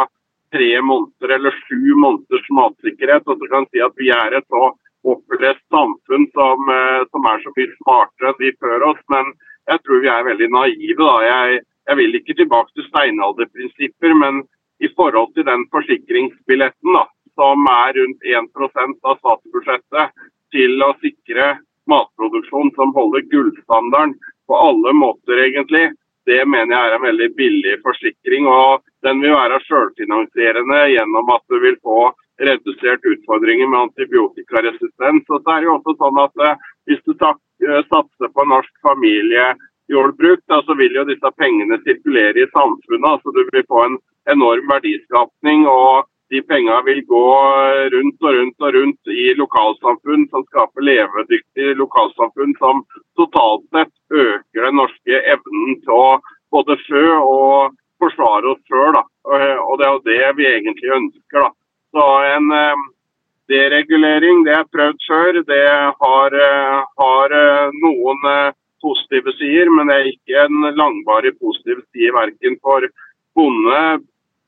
[0.54, 3.26] tre måneder eller sju måneders matsikkerhet.
[3.26, 4.72] Og så kan si at vi er et så
[5.10, 9.02] opplest samfunn som, eh, som er så mye smartere enn de før oss.
[9.08, 9.32] Men
[9.70, 10.98] jeg tror vi er veldig naive.
[10.98, 11.16] da.
[11.30, 14.44] Jeg, jeg vil ikke tilbake til steinalderprinsipper, men
[14.80, 17.06] i forhold til den forsikringsbilletten da,
[17.38, 21.58] som er rundt 1% av statsbudsjettet til å sikre
[21.90, 24.16] matproduksjon som holder gullstandarden
[24.50, 25.84] på alle måter, egentlig.
[26.26, 28.48] Det mener jeg er en veldig billig forsikring.
[28.50, 32.10] og Den vil være selvfinansierende gjennom at du vil få
[32.48, 35.24] redusert utfordringer med antibiotikaresistens.
[35.28, 38.72] Og så er det jo også sånn at eh, Hvis du eh, satser på norsk
[38.88, 43.10] familiejordbruk, da, så vil jo disse pengene sirkulere i samfunnet.
[43.14, 43.98] altså Du vil få en
[44.34, 45.66] enorm verdiskapning.
[45.66, 47.26] og de pengene vil gå
[47.94, 52.84] rundt og rundt og rundt i lokalsamfunn som skaper levedyktige lokalsamfunn som
[53.18, 56.20] totalt sett øker den norske evnen til å
[56.54, 58.96] både fø og forsvare oss sjøl.
[59.26, 61.44] Og det er jo det vi egentlig ønsker.
[61.44, 61.50] da.
[61.90, 62.86] Så en eh,
[63.50, 65.42] deregulering, det er prøvd før.
[65.50, 65.66] Det
[66.02, 68.26] har, eh, har eh, noen
[68.80, 72.86] positive sider, men det er ikke en langvarig positiv side verken for
[73.36, 73.82] bonde,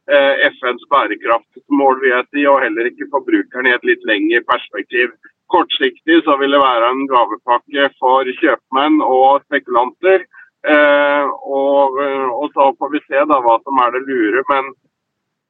[0.06, 5.12] FNs bærekraftsmål vil jeg si, og heller ikke forbrukeren i et litt lengre perspektiv.
[5.52, 10.24] Kortsiktig så vil det være en gavepakke for kjøpmenn og spekulanter.
[10.62, 14.44] Eh, og, eh, og så får vi se da hva som er det lure.
[14.50, 14.70] Men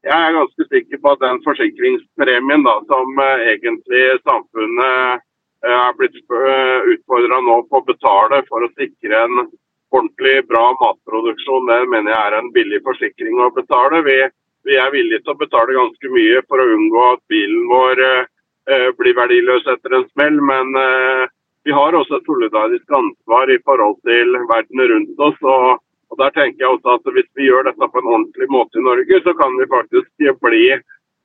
[0.02, 5.20] jeg er ganske sikker på at den forsikringspremien da, som eh, egentlig samfunnet
[5.64, 9.44] eh, er blitt utfordra nå på å betale for å sikre en
[9.92, 14.00] ordentlig bra matproduksjon, det mener jeg er en billig forsikring å betale.
[14.08, 14.16] Vi,
[14.64, 18.26] vi er villige til å betale ganske mye for å unngå at bilen vår eh,
[18.70, 21.24] eh, blir verdiløs etter en smell, men eh,
[21.66, 25.40] vi har også et solidarisk ansvar i forhold til verden rundt oss.
[25.42, 25.82] og
[26.12, 28.84] og der tenker jeg også at Hvis vi gjør dette på en ordentlig måte i
[28.84, 30.10] Norge, så kan vi faktisk
[30.44, 30.66] bli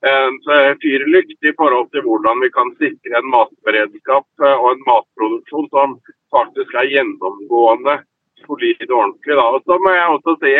[0.07, 0.37] en
[0.79, 5.97] fyrlykt i forhold til hvordan vi kan sikre en matberedskap og en matproduksjon som
[6.31, 7.97] faktisk er gjennomgående
[8.45, 9.35] solid og ordentlig.
[9.35, 9.45] Da.
[9.57, 10.55] Og så må jeg også si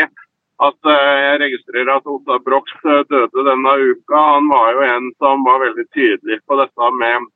[0.66, 4.22] at eh, jeg registrerer at Otta Brox eh, døde denne uka.
[4.34, 7.28] Han var jo en som var veldig tydelig på dette med,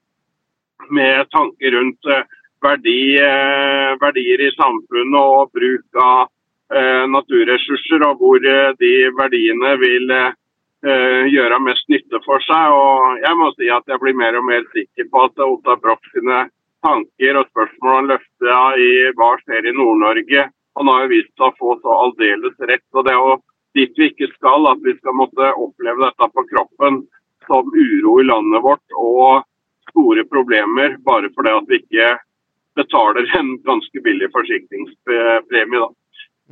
[0.90, 2.24] med tanker rundt eh,
[2.62, 3.00] verdi,
[3.98, 6.28] verdier i samfunnet og bruk av
[7.10, 8.38] naturressurser, og hvor
[8.78, 10.12] de verdiene vil
[11.34, 12.70] gjøre mest nytte for seg.
[12.70, 16.06] Og jeg må si at jeg blir mer og mer sikker på at Otta Brox
[16.14, 16.44] sine
[16.86, 20.46] tanker og spørsmål han løfta i hva skjer i Nord-Norge,
[20.78, 22.86] han har jo vist seg å få så aldeles rett.
[22.92, 23.38] og Det er jo
[23.76, 27.02] dit vi ikke skal, at vi skal måtte oppleve dette på kroppen
[27.46, 29.42] som uro i landet vårt og
[29.90, 32.12] store problemer bare fordi at vi ikke
[32.78, 35.80] betaler en ganske billig forsikringspremie.
[35.80, 35.90] da.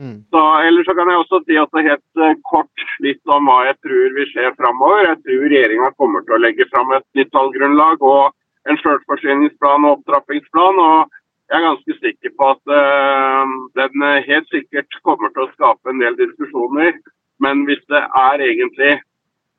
[0.01, 0.19] Mm.
[0.33, 3.49] Så, ellers så kan jeg også si at det er helt eh, kort litt om
[3.49, 5.07] hva jeg tror vil skje framover.
[5.09, 8.33] Jeg tror regjeringa kommer til å legge fram et nytt tallgrunnlag og
[8.69, 10.81] en selvforsyningsplan og opptrappingsplan.
[10.85, 11.20] og
[11.51, 16.03] jeg er ganske sikker på at uh, den helt sikkert kommer til å skape en
[16.03, 16.95] del diskusjoner.
[17.43, 18.99] Men hvis det er egentlig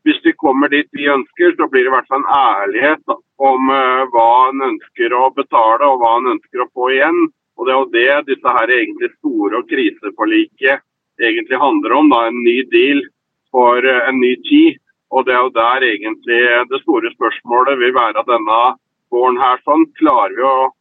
[0.02, 3.16] Hvis vi kommer dit vi ønsker, så blir det i hvert fall en ærlighet da,
[3.38, 7.20] om uh, hva en ønsker å betale og hva en ønsker å få igjen.
[7.54, 10.82] Og det er jo det disse her egentlig store og kriseforliket
[11.22, 12.10] egentlig handler om.
[12.10, 13.04] da, En ny deal
[13.54, 14.82] for uh, en ny tid.
[15.14, 16.42] Og det er jo der egentlig
[16.74, 18.62] det store spørsmålet vil være denne
[19.14, 19.62] våren her.
[19.70, 20.72] sånn, Klarer vi å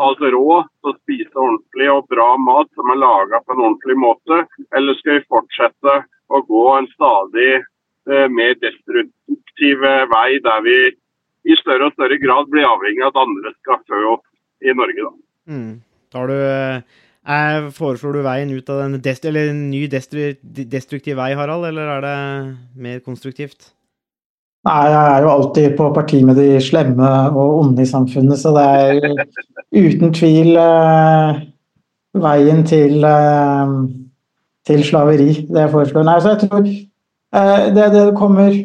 [0.00, 3.66] ta oss råd til å spise ordentlig og bra mat som er laga på en
[3.66, 4.38] ordentlig måte,
[4.76, 5.96] eller skal vi fortsette
[6.32, 10.78] å gå en stadig eh, mer destruktiv eh, vei der vi
[11.50, 14.24] i større og større grad blir avhengig av at andre skal fø opp
[14.64, 15.04] i Norge?
[15.04, 15.12] da.
[15.52, 15.74] Mm.
[16.10, 21.20] Tar du eh, Foreslår du veien ut av den dest, eller en ny destru, destruktiv
[21.20, 22.16] vei, Harald, eller er det
[22.80, 23.74] mer konstruktivt?
[24.68, 28.52] Nei, jeg er jo alltid på parti med de slemme og onde i samfunnet, så
[28.52, 28.98] det er
[29.70, 31.40] uten tvil eh,
[32.20, 33.74] veien til, eh,
[34.66, 36.06] til slaveri, det jeg foreslår.
[36.06, 38.56] Nei, så jeg tror eh, det det kommer,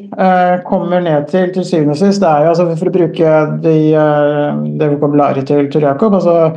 [0.66, 3.36] kommer ned til til syvende og sist, det er jo altså for å bruke
[3.66, 3.76] de,
[4.80, 6.56] det vokabularet til, til Jakob, altså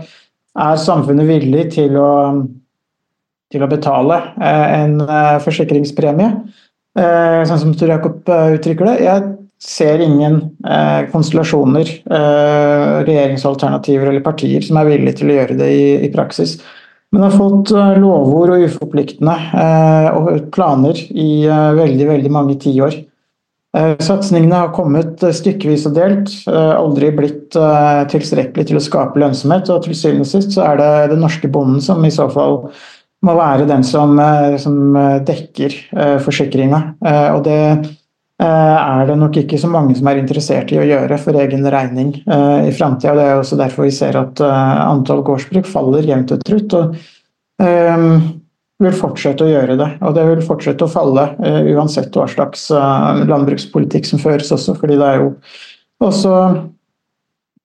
[0.59, 2.12] er samfunnet villig til å,
[3.53, 4.96] til å betale en
[5.44, 6.32] forsikringspremie,
[6.99, 8.96] sånn som Tor Jakob uttrykker det.
[9.05, 15.56] Jeg ser ingen eh, konstellasjoner, eh, regjeringsalternativer eller partier som er villige til å gjøre
[15.59, 16.59] det i, i praksis.
[17.12, 22.59] Men har fått eh, lovord og uforpliktende eh, og planer i eh, veldig, veldig mange
[22.62, 23.00] tiår.
[23.76, 27.56] Eh, Satsingene har kommet stykkevis og delt, aldri blitt
[28.12, 29.72] tilstrekkelig til å skape lønnsomhet.
[29.74, 32.68] Og til syvende og sist så er det den norske bonden som i så fall
[33.26, 34.14] må være den som,
[34.62, 34.94] som
[35.26, 35.74] dekker
[36.22, 36.78] forsikringa.
[37.34, 37.59] Og det
[38.45, 42.12] er det nok ikke så mange som er interessert i å gjøre for egen regning
[42.22, 43.16] eh, i framtida.
[43.18, 46.76] Det er også derfor vi ser at eh, antall gårdsbruk faller jevnt og trutt.
[46.78, 46.95] og
[47.64, 48.05] eh,
[48.78, 49.89] vil fortsette å gjøre det.
[50.07, 54.76] Og det vil fortsette å falle eh, uansett hva slags eh, landbrukspolitikk som føres også,
[54.78, 55.32] fordi det er jo
[56.07, 56.34] også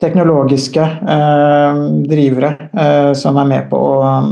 [0.04, 4.32] teknologiske eh, drivere eh, som er med på å eh,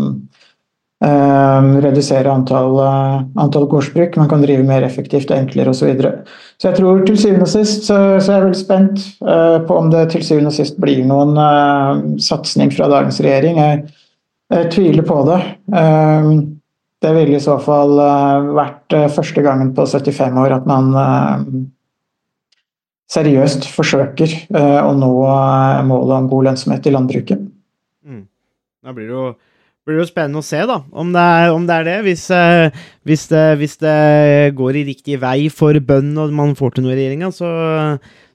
[1.01, 4.17] redusere antall, eh, antall gårdsbruk.
[4.17, 5.79] Man kan drive mer effektivt og enklere osv.
[5.79, 6.11] Så, videre.
[6.61, 9.79] så jeg tror til syvende og sist så, så er jeg veldig spent eh, på
[9.79, 13.57] om det til syvende og sist blir noen eh, satsing fra dagens regjering.
[13.57, 13.83] Jeg,
[14.53, 15.41] jeg tviler på det.
[15.81, 16.31] Eh,
[17.01, 17.97] det ville i så fall
[18.53, 20.91] vært første gangen på 75 år at man
[23.09, 25.09] seriøst forsøker å nå
[25.89, 27.41] målet om god lønnsomhet i landbruket.
[28.05, 28.27] Mm.
[28.85, 29.25] Da blir det jo
[29.85, 31.95] blir det jo spennende å se da, om det er, om det, er det.
[32.05, 33.45] Hvis, eh, hvis, det.
[33.61, 33.95] hvis det
[34.57, 37.49] går i riktig vei for bøndene og man får til noe i regjeringa, så,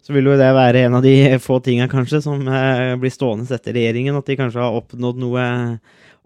[0.03, 3.47] så vil jo det være en av de få tinga kanskje som eh, blir stående
[3.55, 4.19] etter regjeringen.
[4.19, 5.47] At de kanskje har oppnådd noe.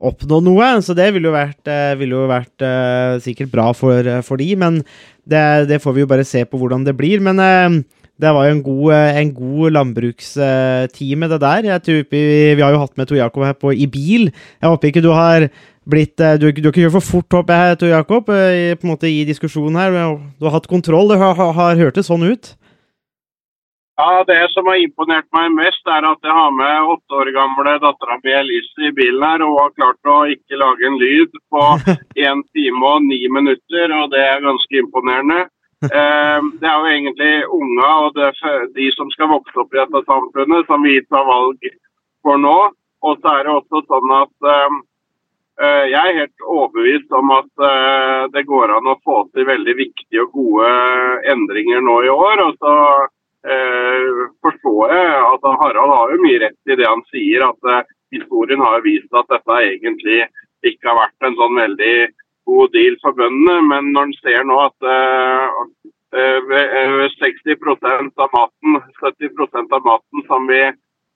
[0.00, 4.06] Oppnådd noe, så det ville jo vært, eh, ville jo vært eh, sikkert bra for,
[4.24, 4.80] for de, men
[5.28, 7.20] det, det får vi jo bare se på hvordan det blir.
[7.24, 7.82] Men eh,
[8.20, 11.68] det var jo en god, eh, en god landbrukstime, det der.
[11.72, 14.30] Jeg tror vi, har jo hatt med Tor Jakob her på, i bil.
[14.60, 15.48] Jeg håper ikke du har
[15.90, 18.86] blitt eh, Du, har ikke kjørt for fort, håper jeg, Tor Jakob, eh, i, på
[18.86, 19.96] en måte i diskusjonen her.
[20.38, 21.08] Du har hatt kontroll.
[21.08, 22.54] Det har, har hørtes sånn ut?
[24.00, 27.74] Ja, Det som har imponert meg mest, er at jeg har med åtte år gamle
[27.82, 31.64] dattera mi Elise i bilen her, og har klart å ikke lage en lyd på
[32.24, 35.42] én time og ni minutter, og det er ganske imponerende.
[35.80, 38.26] Eh, det er jo egentlig unga og det,
[38.76, 41.70] de som skal vokse opp i dette samfunnet, som vi tar valg
[42.20, 42.56] for nå.
[43.00, 44.74] Og så er det også sånn at eh,
[45.64, 49.76] eh, jeg er helt overbevist om at eh, det går an å få til veldig
[49.80, 50.74] viktige og gode
[51.32, 52.44] endringer nå i år.
[52.44, 53.08] og så eh,
[54.44, 57.86] forstår jeg at Harald har jo mye rett i det han sier, at eh,
[58.16, 60.24] historien har vist at dette egentlig
[60.66, 61.94] ikke har vært en sånn veldig
[62.50, 63.62] god deal for bøndene.
[63.70, 65.62] Men når en ser nå at eh,
[66.20, 70.62] eh, 60% av maten, 70% av maten som vi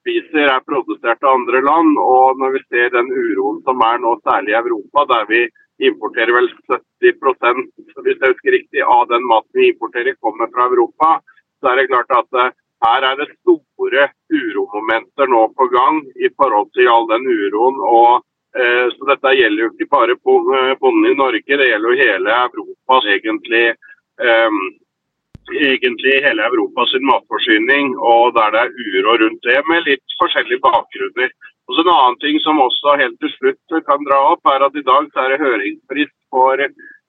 [0.05, 4.17] spiser er produsert av andre land, og når vi ser den uroen som er nå,
[4.25, 5.45] særlig i Europa, der vi
[5.85, 7.65] importerer vel 70%
[8.05, 11.17] hvis jeg husker riktig, av den maten vi importerer kommer fra Europa,
[11.59, 12.53] så er det klart at eh,
[12.85, 14.07] her er det store
[14.39, 17.77] uromomenter nå på gang i forhold til all den uroen.
[17.97, 18.11] og
[18.59, 22.39] eh, så Dette gjelder jo ikke bare eh, bonden i Norge, det gjelder jo hele
[22.47, 23.67] Europas egentlig.
[24.21, 24.51] eh,
[25.69, 31.29] egentlig hele Europas matforsyning, og der det er uro rundt det, med litt forskjellige bakgrunner.
[31.67, 34.75] Og så En annen ting som også helt til slutt kan dra opp, er at
[34.75, 36.55] i dag så er det høringsfrist for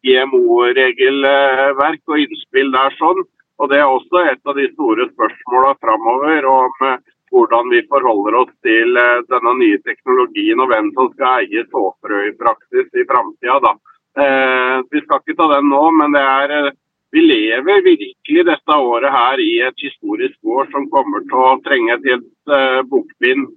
[0.07, 3.21] GMO-regelverk og innspill der sånn.
[3.59, 6.97] Og Det er også et av de store spørsmåla framover om eh,
[7.33, 12.25] hvordan vi forholder oss til eh, denne nye teknologien og hvem som skal eie såfrø
[12.29, 13.73] i praksis i framtida.
[14.21, 16.73] Eh, vi skal ikke ta den nå, men er,
[17.17, 21.97] vi lever virkelig dette året her i et historisk år som kommer til å trenge
[21.97, 23.49] et helt bokbind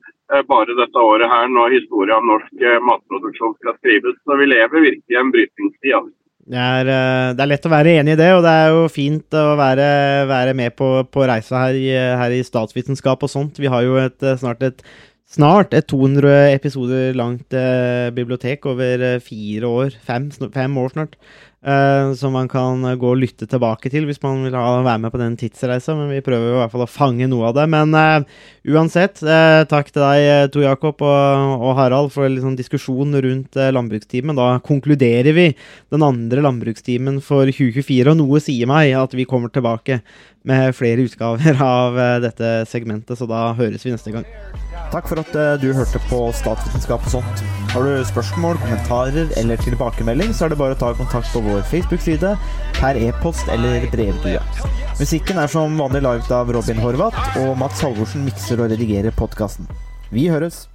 [0.47, 4.19] bare dette året her når historien om norsk matproduksjon skal skrives.
[4.23, 6.11] Så vi lever virkelig i en brytningstid.
[6.49, 8.87] Det er, eh, det er lett å være enig i det, og det er jo
[8.89, 9.89] fint å være,
[10.31, 11.77] være med på, på reisa her
[12.17, 13.61] her i statsvitenskap og sånt.
[13.61, 14.83] Vi har jo et, eh, snart et
[15.29, 20.23] Snart et 200 episoder langt eh, bibliotek over fire år, fem,
[20.55, 21.13] fem år snart,
[21.65, 25.01] eh, som man kan eh, gå og lytte tilbake til hvis man vil ha, være
[25.03, 25.95] med på den tidsreisa.
[25.97, 27.65] Men vi prøver i hvert fall å fange noe av det.
[27.71, 28.39] Men uh,
[28.69, 34.39] uansett, uh, takk til deg, Tor Jakob og, og Harald, for liksom, diskusjon rundt landbrukstimen.
[34.39, 35.51] Da konkluderer vi
[35.93, 40.01] den andre landbrukstimen for 2024, og noe sier meg at vi kommer tilbake
[40.49, 44.25] med flere utgaver av eh, dette segmentet, så da høres vi neste gang.
[44.89, 47.43] Takk for at eh, du hørte på Statsvitenskap og sånt.
[47.73, 51.61] Har du spørsmål, kommentarer eller tilbakemelding, så er det bare å ta kontakt på vår
[51.69, 52.33] Facebook-side,
[52.79, 54.41] per e-post eller brevdue.
[54.99, 59.69] Musikken er som vanlig laget av Robin Horvath, og Mats Halvorsen mikser og redigerer podkasten.
[60.09, 60.68] Vi høres!